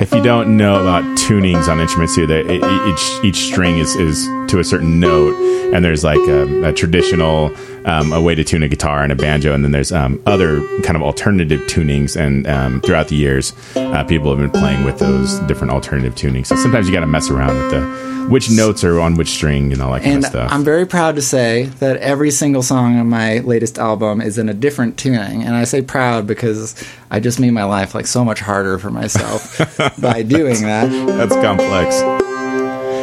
If 0.00 0.14
you 0.14 0.22
don't 0.22 0.56
know 0.56 0.80
about 0.80 1.04
tunings 1.18 1.68
on 1.68 1.78
instruments 1.78 2.16
e- 2.16 2.22
e- 2.22 2.90
each 2.90 3.24
each 3.24 3.52
string 3.52 3.76
is, 3.76 3.94
is 3.96 4.24
to 4.50 4.58
a 4.58 4.64
certain 4.64 4.98
note, 4.98 5.34
and 5.74 5.84
there's 5.84 6.02
like 6.02 6.26
a, 6.26 6.70
a 6.70 6.72
traditional 6.72 7.54
um, 7.84 8.10
a 8.10 8.20
way 8.20 8.34
to 8.34 8.42
tune 8.42 8.62
a 8.62 8.68
guitar 8.68 9.02
and 9.02 9.12
a 9.12 9.14
banjo, 9.14 9.52
and 9.52 9.62
then 9.62 9.72
there's 9.72 9.92
um, 9.92 10.18
other 10.24 10.66
kind 10.84 10.96
of 10.96 11.02
alternative 11.02 11.60
tunings. 11.68 12.18
And 12.18 12.46
um, 12.46 12.80
throughout 12.80 13.08
the 13.08 13.16
years, 13.16 13.52
uh, 13.76 14.02
people 14.04 14.34
have 14.34 14.38
been 14.38 14.58
playing 14.58 14.84
with 14.84 14.98
those 14.98 15.38
different 15.40 15.70
alternative 15.70 16.14
tunings. 16.14 16.46
So 16.46 16.56
sometimes 16.56 16.88
you 16.88 16.94
got 16.94 17.00
to 17.00 17.06
mess 17.06 17.28
around 17.28 17.58
with 17.58 17.70
the 17.70 17.80
which 18.30 18.50
notes 18.50 18.84
are 18.84 19.00
on 19.00 19.16
which 19.16 19.30
string 19.30 19.72
and 19.72 19.82
all 19.82 19.92
that 19.92 20.02
kind 20.02 20.14
And 20.14 20.24
of 20.24 20.30
stuff. 20.30 20.52
I'm 20.52 20.64
very 20.64 20.86
proud 20.86 21.16
to 21.16 21.22
say 21.22 21.64
that 21.80 21.96
every 21.98 22.30
single 22.30 22.62
song 22.62 22.98
on 22.98 23.08
my 23.08 23.40
latest 23.40 23.78
album 23.78 24.20
is 24.20 24.38
in 24.38 24.48
a 24.48 24.54
different 24.54 24.96
tuning. 24.96 25.42
And 25.42 25.54
I 25.54 25.64
say 25.64 25.82
proud 25.82 26.26
because 26.26 26.82
I 27.10 27.20
just 27.20 27.40
made 27.40 27.50
my 27.50 27.64
life 27.64 27.94
like 27.94 28.06
so 28.06 28.24
much 28.24 28.40
harder 28.40 28.78
for 28.78 28.90
myself 28.90 29.58
by 30.00 30.22
doing 30.22 30.62
that. 30.62 30.88
That's 31.06 31.34
complex. 31.34 32.29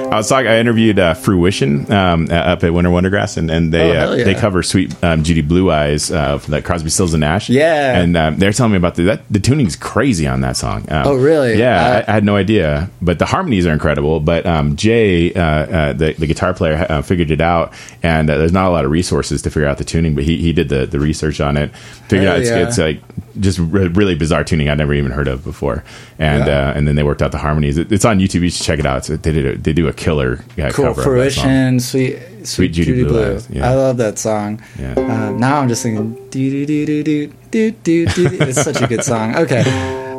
I 0.10 0.16
was 0.16 0.30
talking. 0.30 0.48
I 0.48 0.58
interviewed 0.60 1.00
uh, 1.00 1.14
Fruition 1.16 1.92
um, 1.92 2.28
uh, 2.32 2.34
up 2.34 2.64
at 2.64 2.74
Winter 2.74 2.90
Wondergrass, 2.90 3.36
and, 3.38 3.52
and 3.52 3.74
they 3.74 3.92
Oh, 3.98 4.12
uh, 4.12 4.16
yeah. 4.16 4.24
they 4.24 4.34
cover 4.34 4.64
"Sweet 4.64 4.96
um, 5.04 5.24
Judy 5.24 5.42
Blue 5.42 5.70
Eyes" 5.70 6.10
uh, 6.12 6.38
from 6.40 6.54
that 6.54 6.64
Crosby, 6.64 6.90
Stills 6.90 7.14
and 7.14 7.22
Nash. 7.22 7.50
Yeah. 7.50 8.00
and 8.00 8.16
um, 8.16 8.38
they're 8.38 8.54
telling 8.54 8.72
me 8.72 8.78
about 8.78 8.96
the 8.96 9.04
that 9.04 9.22
the 9.30 9.40
tuning's 9.40 9.76
crazy 9.76 10.26
on 10.26 10.42
that 10.42 10.56
song. 10.58 10.90
Um, 10.90 11.08
Oh, 11.08 11.16
really? 11.16 11.60
Yeah, 11.60 12.04
I, 12.08 12.12
I 12.12 12.14
had 12.16 12.24
no 12.24 12.36
idea, 12.38 12.90
but 13.02 13.20
the 13.20 13.26
harmonies 13.26 13.68
are 13.68 13.74
incredible. 13.74 14.20
But 14.22 14.46
um, 14.46 14.76
Jay, 14.78 15.34
uh, 15.34 15.42
uh, 15.44 15.94
the 15.94 16.14
the 16.14 16.26
guitar 16.26 16.54
player, 16.54 16.86
uh, 16.90 17.02
figured 17.02 17.30
it 17.30 17.42
out, 17.42 17.74
and 18.02 18.30
uh, 18.30 18.38
there's 18.38 18.54
not 18.54 18.68
a 18.68 18.72
lot 18.72 18.86
of 18.86 18.92
resources 18.92 19.42
to 19.44 19.50
figure 19.52 19.68
out 19.68 19.78
the 19.78 19.84
tuning, 19.84 20.16
but 20.16 20.24
he 20.24 20.38
he 20.38 20.54
did 20.54 20.70
the 20.70 20.86
the 20.86 21.00
research 21.00 21.42
on 21.42 21.58
it, 21.58 21.76
figured 22.08 22.28
out 22.30 22.40
it's, 22.40 22.50
yeah. 22.50 22.68
it's 22.68 22.78
like 22.78 23.02
just 23.40 23.60
re- 23.60 23.88
really 23.88 24.16
bizarre 24.16 24.44
tuning 24.44 24.70
I'd 24.70 24.78
never 24.78 24.94
even 24.94 25.12
heard 25.12 25.28
of 25.28 25.44
before. 25.44 25.84
And 26.20 26.48
yeah. 26.48 26.70
uh, 26.70 26.74
and 26.74 26.88
then 26.88 26.96
they 26.96 27.04
worked 27.04 27.22
out 27.22 27.32
the 27.32 27.38
harmonies. 27.38 27.78
It, 27.78 27.92
it's 27.92 28.06
on 28.06 28.20
YouTube. 28.20 28.42
You 28.42 28.50
should 28.50 28.66
check 28.66 28.80
it 28.80 28.86
out. 28.86 28.98
It's, 28.98 29.08
they 29.08 29.32
did 29.32 29.46
a, 29.46 29.58
they 29.58 29.74
do 29.74 29.88
a 29.88 29.94
killer 29.94 30.44
yeah, 30.56 30.72
cool. 30.72 30.86
cover. 30.86 31.04
Fruition, 31.04 31.80
sweet, 31.80 32.18
sweet, 32.20 32.46
sweet 32.46 32.68
Judy, 32.70 32.92
Judy 32.94 33.04
Blue. 33.06 33.36
Eyes, 33.36 33.50
yeah. 33.50 33.70
I 33.70 33.76
love 33.76 33.98
that 33.98 34.20
song. 34.20 34.62
Yeah. 34.80 34.94
Uh, 34.98 35.32
now 35.32 35.60
I'm 35.60 35.68
just 35.68 35.84
thinking 35.84 36.14
do 36.30 36.66
do 36.66 36.86
do 36.86 37.04
do 37.04 37.28
do 37.52 37.72
do 37.72 38.06
do. 38.06 38.28
It's 38.42 38.62
such 38.62 38.82
a 38.82 38.88
good 38.88 39.04
song. 39.04 39.36
Okay. 39.36 39.64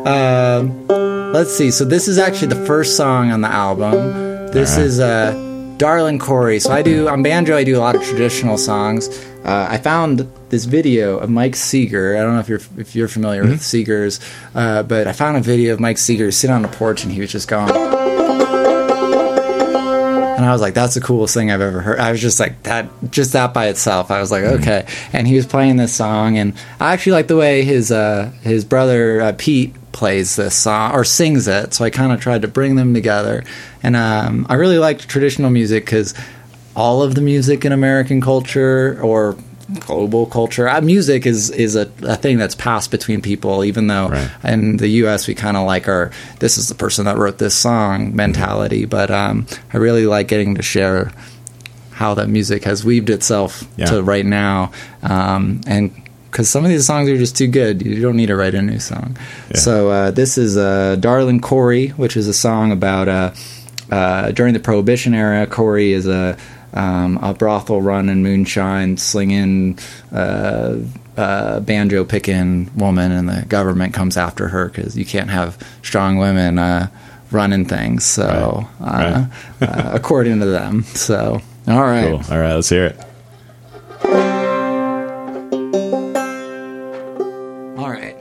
Um, 0.05 0.87
let's 1.33 1.55
see. 1.55 1.71
So 1.71 1.85
this 1.85 2.09
is 2.09 2.19
actually 2.19 2.49
the 2.49 2.67
first 2.67 2.97
song 2.97 3.31
on 3.31 3.41
the 3.41 3.49
album. 3.49 3.93
This 4.53 4.77
right. 4.77 4.87
is 4.87 5.01
uh, 5.01 5.75
Darlin' 5.77 6.19
Corey. 6.19 6.59
So 6.61 6.73
I 6.73 6.83
do 6.83 7.09
on 7.09 7.23
banjo. 7.23 7.57
I 7.57 7.65
do 7.65 7.77
a 7.77 7.81
lot 7.81 7.95
of 7.95 8.03
traditional 8.03 8.57
songs. 8.57 9.09
Uh, 9.49 9.67
I 9.71 9.79
found 9.79 10.31
this 10.51 10.67
video 10.67 11.17
of 11.17 11.31
Mike 11.31 11.57
Seeger. 11.57 12.19
I 12.19 12.21
don't 12.21 12.35
know 12.35 12.41
if 12.41 12.51
you're 12.51 12.61
if 12.77 12.95
you're 12.95 13.09
familiar 13.09 13.45
with 13.45 13.61
Seegers, 13.63 14.21
uh, 14.55 14.83
but 14.83 15.07
I 15.07 15.13
found 15.13 15.39
a 15.39 15.41
video 15.41 15.73
of 15.73 15.81
Mike 15.81 15.97
Seeger 15.97 16.31
sitting 16.31 16.55
on 16.55 16.67
a 16.67 16.69
porch 16.69 17.03
and 17.03 17.11
he 17.11 17.23
was 17.23 17.33
just 17.33 17.49
going. 17.49 17.71
And 20.37 20.45
I 20.45 20.53
was 20.53 20.61
like, 20.61 20.75
that's 20.75 20.95
the 20.97 21.01
coolest 21.01 21.33
thing 21.33 21.51
I've 21.51 21.63
ever 21.63 21.81
heard. 21.81 21.99
I 21.99 22.13
was 22.13 22.21
just 22.21 22.39
like, 22.39 22.63
that, 22.65 22.91
just 23.11 23.33
that 23.33 23.55
by 23.55 23.69
itself. 23.69 24.11
I 24.11 24.21
was 24.21 24.31
like, 24.31 24.45
okay. 24.45 24.87
And 25.15 25.27
he 25.27 25.35
was 25.35 25.47
playing 25.47 25.77
this 25.77 25.95
song, 25.95 26.37
and 26.37 26.53
I 26.79 26.93
actually 26.93 27.13
like 27.13 27.29
the 27.29 27.37
way 27.37 27.65
his 27.65 27.91
uh, 27.91 28.31
his 28.43 28.67
brother 28.67 29.23
uh, 29.23 29.33
Pete 29.39 29.75
plays 29.93 30.37
this 30.37 30.55
song 30.55 30.93
or 30.93 31.05
sings 31.05 31.49
it. 31.49 31.73
So 31.73 31.87
I 31.87 31.91
kind 31.91 32.13
of 32.13 32.21
tried 32.21 32.43
to 32.43 32.49
bring 32.49 32.77
them 32.77 32.93
together. 32.93 33.45
And 33.83 33.97
um, 33.97 34.47
I 34.49 34.55
really 34.55 34.79
liked 34.79 35.09
traditional 35.09 35.51
music 35.51 35.87
because 35.87 36.15
all 36.79 37.03
of 37.03 37.15
the 37.17 37.21
music 37.21 37.65
in 37.65 37.73
American 37.73 38.21
culture 38.21 38.99
or 39.03 39.37
global 39.81 40.25
culture. 40.27 40.67
Uh, 40.69 40.81
music 40.81 41.27
is 41.27 41.51
is 41.51 41.75
a, 41.77 41.91
a 42.03 42.17
thing 42.17 42.39
that's 42.39 42.55
passed 42.55 42.91
between 42.91 43.21
people, 43.21 43.65
even 43.65 43.89
though 43.89 44.09
Right. 44.09 44.31
in 44.45 44.77
the 44.79 44.89
U.S. 45.03 45.27
we 45.29 45.35
kind 45.35 45.57
of 45.57 45.67
like 45.67 45.89
our 45.89 46.11
this 46.39 46.57
is 46.57 46.69
the 46.69 46.75
person 46.75 47.05
that 47.07 47.17
wrote 47.19 47.39
this 47.39 47.55
song 47.55 48.15
mentality. 48.17 48.85
But 48.87 49.11
um, 49.11 49.47
I 49.75 49.77
really 49.79 50.07
like 50.07 50.29
getting 50.29 50.55
to 50.55 50.63
share 50.63 51.11
how 51.93 52.15
that 52.15 52.29
music 52.29 52.63
has 52.65 52.85
weaved 52.85 53.11
itself 53.11 53.65
Yeah. 53.77 53.87
to 53.87 54.03
right 54.03 54.25
now, 54.25 54.71
um, 55.03 55.61
and 55.67 55.91
because 56.31 56.49
some 56.49 56.65
of 56.65 56.71
these 56.71 56.87
songs 56.87 57.09
are 57.11 57.17
just 57.19 57.37
too 57.37 57.49
good, 57.49 57.83
you 57.85 58.01
don't 58.01 58.17
need 58.17 58.27
to 58.27 58.37
write 58.37 58.55
a 58.55 58.63
new 58.63 58.79
song. 58.79 59.17
Yeah. 59.51 59.57
So 59.57 59.91
uh, 59.91 60.11
this 60.13 60.39
is 60.39 60.57
uh, 60.57 60.97
"Darling 61.01 61.41
Corey," 61.41 61.89
which 62.03 62.17
is 62.17 62.29
a 62.29 62.35
song 62.35 62.71
about 62.73 63.09
uh, 63.09 63.31
uh, 63.91 64.31
during 64.31 64.55
the 64.55 64.61
Prohibition 64.61 65.13
era. 65.15 65.47
Corey 65.47 65.93
is 65.93 66.07
a 66.07 66.37
um, 66.75 67.19
a 67.23 67.35
brothel 67.35 67.81
run 67.83 68.09
and 68.09 68.23
moonshine 68.23 68.97
slinging. 68.97 69.79
Uh, 70.13 70.77
uh, 71.17 71.59
banjo 71.59 72.05
picking 72.05 72.71
woman, 72.77 73.11
and 73.11 73.29
the 73.29 73.45
government 73.49 73.93
comes 73.93 74.17
after 74.17 74.47
her 74.47 74.69
because 74.69 74.97
you 74.97 75.05
can't 75.05 75.31
have 75.31 75.59
strong 75.83 76.17
women 76.17 76.61
uh, 76.61 76.87
running 77.33 77.65
things. 77.65 78.05
So, 78.05 78.69
Uh, 78.81 79.27
uh, 79.61 79.91
according 79.93 80.39
to 80.39 80.47
them, 80.47 80.85
so 80.85 81.41
all 81.67 81.83
right. 81.83 82.07
Cool. 82.07 82.23
All 82.31 82.39
right, 82.41 82.55
let's 82.55 82.69
hear 82.69 82.87
it. 82.87 83.01
All 87.79 87.91
right. 87.91 88.15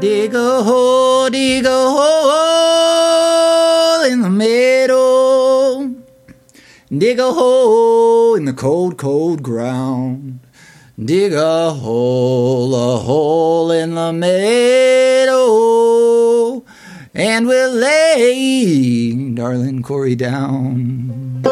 Dig 0.00 0.34
a 0.34 0.62
hole, 0.62 1.28
dig 1.30 1.66
a 1.66 1.68
hole 1.68 2.13
Dig 6.98 7.18
a 7.18 7.32
hole 7.32 8.36
in 8.36 8.44
the 8.44 8.52
cold, 8.52 8.98
cold 8.98 9.42
ground. 9.42 10.38
Dig 11.02 11.32
a 11.32 11.70
hole, 11.70 12.72
a 12.72 12.98
hole 12.98 13.72
in 13.72 13.96
the 13.96 14.12
meadow. 14.12 15.34
And 17.12 17.48
we'll 17.48 17.72
lay 17.72 19.12
darling 19.34 19.82
Corey 19.82 20.14
down. 20.14 21.42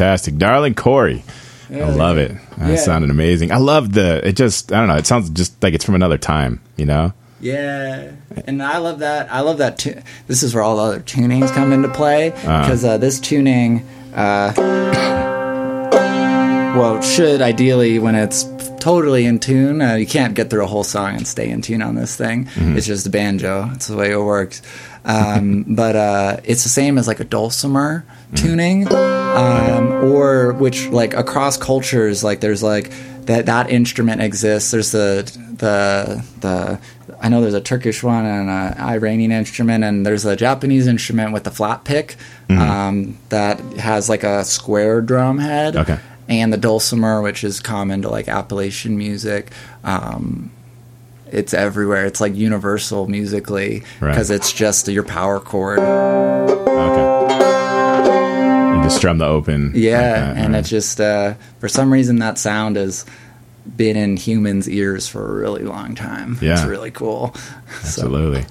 Fantastic, 0.00 0.38
darling 0.38 0.74
Corey. 0.74 1.22
I 1.70 1.90
love 1.90 2.16
it. 2.16 2.32
That 2.56 2.70
Yeah. 2.70 2.76
sounded 2.76 3.10
amazing. 3.10 3.52
I 3.52 3.58
love 3.58 3.92
the. 3.92 4.26
It 4.26 4.32
just. 4.34 4.72
I 4.72 4.78
don't 4.78 4.88
know. 4.88 4.96
It 4.96 5.06
sounds 5.06 5.28
just 5.30 5.62
like 5.62 5.74
it's 5.74 5.84
from 5.84 5.94
another 5.94 6.16
time. 6.18 6.60
You 6.78 6.86
know. 6.86 7.12
Yeah, 7.42 8.10
and 8.46 8.62
I 8.62 8.78
love 8.78 8.98
that. 9.00 9.28
I 9.32 9.40
love 9.40 9.58
that. 9.58 9.78
Tu- 9.78 9.94
this 10.26 10.42
is 10.42 10.54
where 10.54 10.62
all 10.64 10.76
the 10.76 10.82
other 10.82 11.00
tunings 11.00 11.50
come 11.52 11.72
into 11.72 11.88
play 11.88 12.30
because 12.30 12.82
uh, 12.84 12.96
this 12.98 13.18
tuning, 13.20 13.86
uh, 14.14 14.52
well, 16.76 17.00
should 17.02 17.40
ideally 17.42 17.98
when 17.98 18.14
it's 18.14 18.44
totally 18.80 19.26
in 19.26 19.38
tune. 19.38 19.80
Uh, 19.80 19.94
you 19.94 20.06
can't 20.06 20.34
get 20.34 20.50
through 20.50 20.64
a 20.64 20.66
whole 20.66 20.84
song 20.84 21.14
and 21.16 21.26
stay 21.26 21.48
in 21.48 21.62
tune 21.62 21.82
on 21.82 21.94
this 21.94 22.16
thing. 22.16 22.48
It's 22.56 22.86
just 22.86 23.04
the 23.04 23.10
banjo. 23.10 23.70
It's 23.74 23.86
the 23.86 23.96
way 23.96 24.10
it 24.10 24.18
works. 24.20 24.62
Um, 25.04 25.64
but 25.68 25.96
uh, 25.96 26.36
it's 26.44 26.62
the 26.62 26.68
same 26.68 26.98
as 26.98 27.06
like 27.06 27.20
a 27.20 27.24
dulcimer 27.24 28.04
tuning, 28.36 28.86
um, 28.92 29.92
or 30.12 30.52
which 30.52 30.88
like 30.88 31.14
across 31.14 31.56
cultures, 31.56 32.22
like 32.24 32.40
there's 32.40 32.62
like 32.62 32.90
that 33.26 33.46
that 33.46 33.70
instrument 33.70 34.20
exists. 34.22 34.70
There's 34.70 34.92
the 34.92 35.22
the 35.56 36.24
the 36.40 36.80
I 37.20 37.28
know 37.28 37.40
there's 37.40 37.54
a 37.54 37.60
Turkish 37.60 38.02
one 38.02 38.24
and 38.24 38.48
an 38.48 38.78
Iranian 38.78 39.32
instrument, 39.32 39.84
and 39.84 40.06
there's 40.06 40.24
a 40.24 40.36
Japanese 40.36 40.86
instrument 40.86 41.32
with 41.32 41.44
the 41.44 41.50
flat 41.50 41.84
pick 41.84 42.16
um, 42.48 43.18
that 43.28 43.60
has 43.78 44.08
like 44.08 44.24
a 44.24 44.44
square 44.44 45.00
drum 45.00 45.38
head 45.38 45.76
Okay. 45.76 45.98
And 46.30 46.52
the 46.52 46.56
dulcimer, 46.56 47.20
which 47.20 47.44
is 47.44 47.60
common 47.60 48.02
to 48.02 48.08
like 48.08 48.28
Appalachian 48.28 48.96
music. 48.96 49.50
Um, 49.84 50.50
it's 51.30 51.52
everywhere. 51.52 52.06
It's 52.06 52.20
like 52.20 52.34
universal 52.34 53.06
musically 53.08 53.82
Right. 54.00 54.10
because 54.12 54.30
it's 54.30 54.52
just 54.52 54.88
your 54.88 55.02
power 55.04 55.38
chord. 55.40 55.78
Okay. 55.80 57.20
You 58.76 58.82
just 58.84 58.96
strum 58.96 59.18
the 59.18 59.26
open. 59.26 59.72
Yeah, 59.74 60.28
like 60.30 60.38
and 60.38 60.52
right. 60.54 60.60
it's 60.60 60.68
just 60.70 61.00
uh, 61.00 61.34
for 61.58 61.68
some 61.68 61.92
reason 61.92 62.20
that 62.20 62.38
sound 62.38 62.76
has 62.76 63.04
been 63.76 63.96
in 63.96 64.16
humans' 64.16 64.68
ears 64.68 65.06
for 65.06 65.30
a 65.30 65.40
really 65.40 65.62
long 65.64 65.94
time. 65.94 66.38
Yeah. 66.40 66.54
it's 66.54 66.64
really 66.64 66.90
cool. 66.90 67.34
So, 67.82 68.02
Absolutely. 68.02 68.44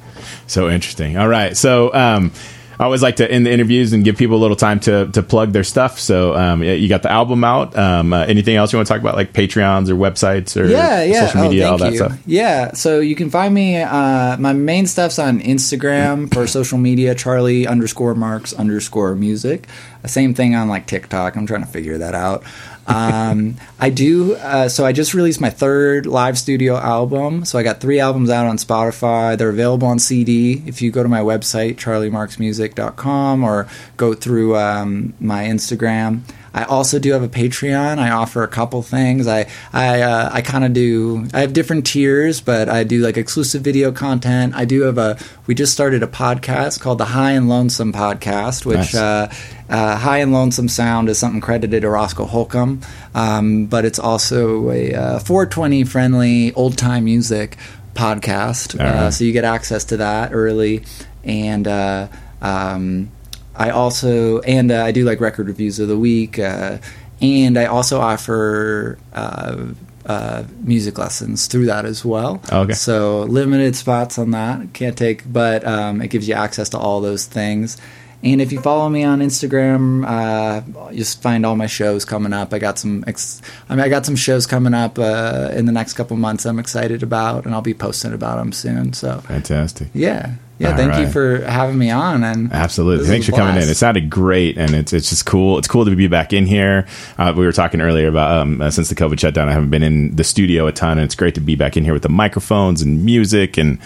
So 0.47 0.69
interesting. 0.69 1.17
All 1.17 1.27
right. 1.27 1.55
So 1.57 1.93
um, 1.93 2.31
I 2.79 2.85
always 2.85 3.01
like 3.01 3.17
to 3.17 3.29
end 3.29 3.45
the 3.45 3.51
interviews 3.51 3.91
and 3.91 4.05
give 4.05 4.15
people 4.17 4.37
a 4.37 4.39
little 4.41 4.55
time 4.55 4.79
to, 4.81 5.07
to 5.11 5.21
plug 5.21 5.51
their 5.51 5.65
stuff. 5.65 5.99
So 5.99 6.33
um, 6.35 6.63
you 6.63 6.87
got 6.87 7.03
the 7.03 7.11
album 7.11 7.43
out. 7.43 7.77
Um, 7.77 8.13
uh, 8.13 8.23
anything 8.23 8.55
else 8.55 8.71
you 8.71 8.77
want 8.77 8.87
to 8.87 8.93
talk 8.93 9.01
about, 9.01 9.15
like 9.15 9.33
Patreons 9.33 9.89
or 9.89 9.95
websites 9.95 10.55
or 10.59 10.65
yeah, 10.65 11.03
yeah. 11.03 11.25
social 11.27 11.41
Oh, 11.41 11.49
media, 11.49 11.67
all 11.69 11.77
that 11.77 11.91
you. 11.91 11.97
stuff? 11.97 12.17
Yeah, 12.25 12.71
so 12.73 13.01
you 13.01 13.15
can 13.15 13.29
find 13.29 13.53
me. 13.53 13.81
Uh, 13.81 14.37
my 14.37 14.53
main 14.53 14.87
stuff's 14.87 15.19
on 15.19 15.41
Instagram 15.41 16.33
for 16.33 16.47
social 16.47 16.77
media. 16.77 17.13
Charlie 17.15 17.67
underscore 17.67 18.15
Marks 18.15 18.53
underscore 18.53 19.13
music. 19.13 19.67
Same 20.05 20.33
thing 20.33 20.55
on 20.55 20.69
like 20.69 20.87
TikTok. 20.87 21.35
I'm 21.35 21.45
trying 21.45 21.63
to 21.65 21.67
figure 21.69 21.97
that 21.97 22.15
out. 22.15 22.43
Um, 22.89 23.55
I 23.79 23.91
do. 23.91 24.35
Uh, 24.35 24.67
so 24.67 24.85
I 24.85 24.91
just 24.91 25.13
released 25.13 25.39
my 25.39 25.51
third 25.51 26.07
live 26.07 26.37
studio 26.37 26.75
album. 26.75 27.45
So 27.45 27.59
I 27.59 27.63
got 27.63 27.79
three 27.79 27.99
albums 27.99 28.29
out 28.29 28.47
on 28.47 28.57
Spotify. 28.57 29.37
They're 29.37 29.49
available 29.49 29.87
on 29.87 29.99
CD. 29.99 30.63
If 30.65 30.81
you 30.81 30.91
go 30.91 31.03
to 31.03 31.09
my 31.09 31.21
website 31.21 31.75
charliemarksmusic.com 31.75 33.43
or 33.43 33.67
go 33.97 34.13
through 34.13 34.57
um, 34.57 35.13
my 35.19 35.45
Instagram. 35.45 36.21
I 36.53 36.63
also 36.63 36.99
do 36.99 37.11
have 37.13 37.23
a 37.23 37.29
Patreon. 37.29 37.97
I 37.97 38.11
offer 38.11 38.43
a 38.43 38.47
couple 38.47 38.81
things. 38.81 39.27
I 39.27 39.47
I 39.73 40.01
uh, 40.01 40.29
I 40.31 40.41
kind 40.41 40.65
of 40.65 40.73
do. 40.73 41.27
I 41.33 41.41
have 41.41 41.53
different 41.53 41.85
tiers, 41.85 42.41
but 42.41 42.69
I 42.69 42.83
do 42.83 43.01
like 43.01 43.17
exclusive 43.17 43.61
video 43.61 43.91
content. 43.91 44.55
I 44.55 44.65
do 44.65 44.81
have 44.81 44.97
a. 44.97 45.17
We 45.47 45.55
just 45.55 45.73
started 45.73 46.03
a 46.03 46.07
podcast 46.07 46.79
called 46.79 46.97
the 46.97 47.05
High 47.05 47.31
and 47.31 47.49
Lonesome 47.49 47.93
Podcast, 47.93 48.65
which 48.65 48.77
Nice. 48.77 48.95
uh, 48.95 49.33
uh, 49.69 49.95
High 49.97 50.19
and 50.19 50.31
Lonesome 50.31 50.67
Sound 50.69 51.09
is 51.09 51.17
something 51.17 51.41
credited 51.41 51.81
to 51.83 51.89
Roscoe 51.89 52.25
Holcomb, 52.25 52.81
um, 53.13 53.65
but 53.65 53.85
it's 53.85 53.99
also 53.99 54.71
a 54.71 54.93
uh, 54.93 55.19
420 55.19 55.83
friendly 55.83 56.53
old 56.53 56.77
time 56.77 57.05
music 57.05 57.57
podcast. 57.93 58.77
Right. 58.79 58.87
Uh, 58.87 59.11
so 59.11 59.23
you 59.23 59.33
get 59.33 59.43
access 59.43 59.85
to 59.85 59.97
that 59.97 60.31
early, 60.33 60.83
and 61.23 61.67
uh, 61.67 62.07
um, 62.41 63.11
I 63.59 63.71
also 63.71 64.39
and 64.39 64.71
uh, 64.71 64.83
I 64.83 64.91
do 64.91 65.03
like 65.03 65.19
record 65.19 65.47
reviews 65.47 65.79
of 65.79 65.89
the 65.89 65.97
week, 65.97 66.39
uh, 66.39 66.79
and 67.21 67.57
I 67.59 67.65
also 67.65 67.99
offer. 67.99 68.97
Uh, 69.13 69.67
uh, 70.05 70.43
music 70.63 70.97
lessons 70.97 71.45
through 71.45 71.67
that 71.67 71.85
as 71.85 72.03
well. 72.03 72.41
Okay. 72.51 72.73
So 72.73 73.23
limited 73.23 73.75
spots 73.75 74.17
on 74.17 74.31
that. 74.31 74.73
Can't 74.73 74.97
take, 74.97 75.31
but 75.31 75.63
um, 75.67 76.01
it 76.01 76.07
gives 76.07 76.27
you 76.27 76.33
access 76.33 76.69
to 76.69 76.79
all 76.79 76.99
those 76.99 77.27
things. 77.27 77.77
And 78.21 78.41
if 78.41 78.51
you 78.51 78.59
follow 78.59 78.89
me 78.89 79.03
on 79.03 79.19
Instagram, 79.19 80.05
uh, 80.05 80.91
just 80.91 81.21
find 81.21 81.45
all 81.45 81.55
my 81.55 81.67
shows 81.67 82.03
coming 82.03 82.33
up. 82.33 82.53
I 82.53 82.59
got 82.59 82.77
some, 82.77 83.05
ex- 83.07 83.41
I 83.69 83.75
mean, 83.75 83.85
I 83.85 83.87
got 83.87 84.05
some 84.05 84.17
shows 84.17 84.45
coming 84.45 84.73
up 84.73 84.99
uh, 84.99 85.51
in 85.53 85.65
the 85.65 85.71
next 85.71 85.93
couple 85.93 86.17
months. 86.17 86.45
I'm 86.45 86.59
excited 86.59 87.01
about, 87.01 87.45
and 87.45 87.55
I'll 87.55 87.61
be 87.61 87.73
posting 87.73 88.13
about 88.13 88.37
them 88.37 88.51
soon. 88.51 88.91
So 88.91 89.19
Fantastic. 89.21 89.87
yeah, 89.93 90.33
yeah. 90.57 90.71
All 90.71 90.75
thank 90.75 90.99
you 90.99 91.09
for 91.09 91.41
having 91.45 91.77
me 91.77 91.91
on. 91.91 92.25
And 92.25 92.51
Absolutely. 92.51 93.07
Thanks 93.07 93.25
for 93.25 93.31
coming 93.31 93.55
in. 93.55 93.69
It 93.69 93.75
sounded 93.75 94.09
great, 94.09 94.57
and 94.57 94.75
it's 94.75 94.91
it's 94.91 95.09
just 95.09 95.25
cool. 95.25 95.57
It's 95.57 95.69
cool 95.69 95.85
to 95.85 95.95
be 95.95 96.07
back 96.07 96.33
in 96.33 96.45
here. 96.45 96.87
Uh, 97.17 97.33
we 97.35 97.45
were 97.45 97.53
talking 97.53 97.79
earlier 97.79 98.09
about 98.09 98.37
um, 98.37 98.61
uh, 98.61 98.69
since 98.69 98.89
the 98.89 98.95
COVID 98.95 99.17
shutdown, 99.17 99.47
I 99.47 99.53
haven't 99.53 99.69
been 99.69 99.83
in 99.83 100.17
the 100.17 100.25
studio 100.25 100.67
a 100.67 100.73
ton, 100.73 100.97
and 100.97 101.05
it's 101.05 101.15
great 101.15 101.35
to 101.35 101.41
be 101.41 101.55
back 101.55 101.77
in 101.77 101.85
here 101.85 101.93
with 101.93 102.03
the 102.03 102.09
microphones 102.09 102.81
and 102.81 103.05
music, 103.05 103.57
and 103.57 103.79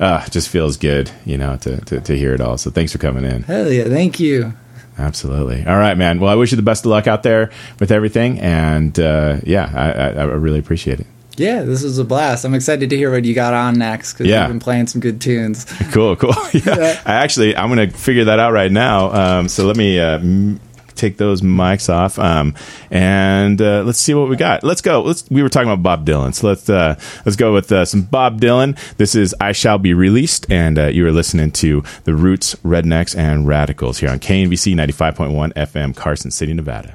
uh, 0.00 0.24
it 0.26 0.32
just 0.32 0.48
feels 0.48 0.76
good, 0.76 1.10
you 1.24 1.38
know, 1.38 1.56
to, 1.58 1.76
to 1.84 2.00
to 2.00 2.16
hear 2.16 2.34
it 2.34 2.40
all. 2.40 2.58
So 2.58 2.70
thanks 2.70 2.90
for 2.92 2.98
coming 2.98 3.24
in. 3.24 3.42
Hell 3.44 3.70
yeah, 3.70 3.84
thank 3.84 4.18
you. 4.18 4.54
Absolutely. 4.98 5.64
All 5.66 5.78
right, 5.78 5.96
man. 5.96 6.20
Well, 6.20 6.30
I 6.30 6.34
wish 6.34 6.50
you 6.50 6.56
the 6.56 6.62
best 6.62 6.84
of 6.84 6.90
luck 6.90 7.06
out 7.06 7.22
there 7.22 7.50
with 7.78 7.90
everything, 7.90 8.38
and 8.40 8.98
uh, 8.98 9.38
yeah, 9.44 9.70
I, 9.74 9.90
I, 9.90 10.08
I 10.22 10.24
really 10.24 10.58
appreciate 10.58 11.00
it. 11.00 11.06
Yeah, 11.36 11.62
this 11.62 11.82
was 11.82 11.96
a 11.98 12.04
blast. 12.04 12.44
I'm 12.44 12.52
excited 12.52 12.90
to 12.90 12.96
hear 12.98 13.10
what 13.10 13.24
you 13.24 13.34
got 13.34 13.54
on 13.54 13.78
next 13.78 14.12
because 14.12 14.26
Yeah. 14.26 14.40
you've 14.42 14.48
been 14.50 14.60
playing 14.60 14.88
some 14.88 15.00
good 15.00 15.22
tunes. 15.22 15.64
Cool, 15.92 16.14
cool. 16.16 16.34
yeah. 16.52 16.60
Yeah. 16.76 17.00
I 17.06 17.12
actually, 17.14 17.56
I'm 17.56 17.72
going 17.74 17.88
to 17.90 17.96
figure 17.96 18.24
that 18.24 18.38
out 18.38 18.52
right 18.52 18.70
now. 18.70 19.10
Um, 19.38 19.48
so 19.48 19.64
let 19.64 19.76
me 19.76 19.98
uh, 19.98 20.18
m- 20.18 20.60
take 21.00 21.16
those 21.16 21.42
mics 21.42 21.92
off, 21.92 22.18
um, 22.18 22.54
and 22.90 23.60
uh, 23.60 23.82
let's 23.82 23.98
see 23.98 24.14
what 24.14 24.28
we 24.28 24.36
got. 24.36 24.62
Let's 24.62 24.80
go. 24.80 25.02
Let's. 25.02 25.28
We 25.30 25.42
were 25.42 25.48
talking 25.48 25.70
about 25.70 25.82
Bob 25.82 26.06
Dylan, 26.06 26.34
so 26.34 26.48
let's 26.48 26.68
uh, 26.68 26.98
let's 27.24 27.36
go 27.36 27.52
with 27.52 27.72
uh, 27.72 27.84
some 27.84 28.02
Bob 28.02 28.40
Dylan. 28.40 28.78
This 28.96 29.14
is 29.14 29.34
"I 29.40 29.52
Shall 29.52 29.78
Be 29.78 29.94
Released," 29.94 30.46
and 30.50 30.78
uh, 30.78 30.86
you 30.86 31.06
are 31.06 31.12
listening 31.12 31.50
to 31.52 31.82
the 32.04 32.14
Roots, 32.14 32.54
Rednecks, 32.56 33.16
and 33.16 33.46
Radicals 33.46 33.98
here 33.98 34.10
on 34.10 34.18
KNVC 34.18 34.74
95.1 34.74 35.52
FM, 35.54 35.96
Carson 35.96 36.30
City, 36.30 36.52
Nevada. 36.52 36.94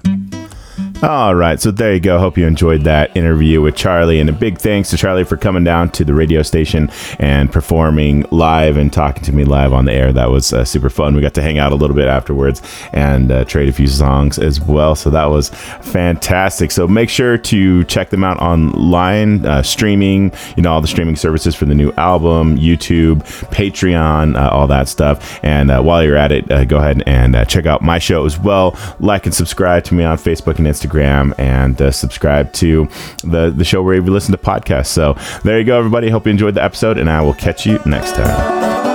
All 1.06 1.36
right, 1.36 1.60
so 1.60 1.70
there 1.70 1.94
you 1.94 2.00
go. 2.00 2.18
Hope 2.18 2.36
you 2.36 2.48
enjoyed 2.48 2.82
that 2.86 3.16
interview 3.16 3.62
with 3.62 3.76
Charlie, 3.76 4.20
and 4.20 4.28
a 4.28 4.34
big 4.34 4.58
thanks 4.58 4.90
to 4.90 4.98
Charlie 4.98 5.24
for 5.24 5.38
coming 5.38 5.64
down 5.64 5.92
to 5.92 6.04
the 6.04 6.16
radio 6.16 6.42
station 6.42 6.90
and 7.20 7.52
performing 7.52 8.26
live 8.32 8.76
and 8.76 8.92
talking 8.92 9.22
to 9.26 9.32
me 9.32 9.46
live 9.46 9.72
on 9.72 9.86
the 9.86 9.94
air. 9.94 10.12
That 10.12 10.32
was 10.32 10.52
uh, 10.52 10.66
super 10.66 10.90
fun. 10.90 11.14
We 11.14 11.22
got 11.22 11.36
to 11.36 11.44
hang 11.44 11.60
out 11.60 11.72
a 11.72 11.76
little 11.76 11.96
bit 11.96 12.08
afterwards 12.08 12.60
and 12.92 13.32
uh, 13.32 13.46
trade 13.46 13.70
a 13.70 13.72
few 13.72 13.86
songs 13.86 14.40
as 14.40 14.60
well. 14.60 14.96
So 14.96 15.12
that 15.12 15.26
was 15.26 15.50
fantastic. 15.50 16.72
So 16.72 16.88
make 16.88 17.10
sure 17.10 17.38
to 17.38 17.84
check 17.84 18.10
them 18.10 18.24
out 18.24 18.40
online, 18.40 19.46
uh, 19.46 19.62
streaming. 19.62 20.34
You 20.58 20.64
know 20.64 20.72
all 20.72 20.82
the 20.82 20.88
streaming 20.88 21.18
services 21.18 21.54
for 21.54 21.66
the 21.66 21.76
new 21.76 21.92
album, 21.98 22.58
YouTube, 22.58 23.20
Patreon, 23.52 24.36
uh, 24.36 24.50
all 24.50 24.66
that 24.66 24.88
stuff. 24.88 25.40
And 25.44 25.70
uh, 25.70 25.84
while 25.84 26.04
you're 26.04 26.18
at 26.18 26.32
it, 26.32 26.50
uh, 26.50 26.66
go 26.66 26.78
ahead 26.78 27.04
and 27.06 27.48
check 27.48 27.68
out 27.68 27.84
my 27.84 28.00
show 28.00 28.26
as 28.26 28.40
well. 28.40 28.76
Like 29.00 29.28
and 29.28 29.36
subscribe 29.36 29.84
to 29.84 29.94
me 29.94 30.04
on 30.04 30.18
Facebook 30.18 30.58
and 30.58 30.66
Instagram, 30.66 30.95
and 31.38 31.82
uh, 31.82 31.92
subscribe 31.92 32.54
to 32.54 32.88
the 33.24 33.52
the 33.56 33.66
show 33.66 33.82
where 33.84 33.96
you 33.96 34.02
listen 34.02 34.32
to 34.32 34.38
podcasts. 34.38 34.88
So 34.88 35.18
there 35.44 35.60
you 35.60 35.66
go, 35.66 35.78
everybody. 35.78 36.10
Hope 36.10 36.26
you 36.26 36.32
enjoyed 36.32 36.56
the 36.56 36.64
episode, 36.64 36.98
and 36.98 37.10
I 37.10 37.22
will 37.22 37.34
catch 37.34 37.66
you 37.66 37.80
next 37.86 38.16
time. 38.16 38.95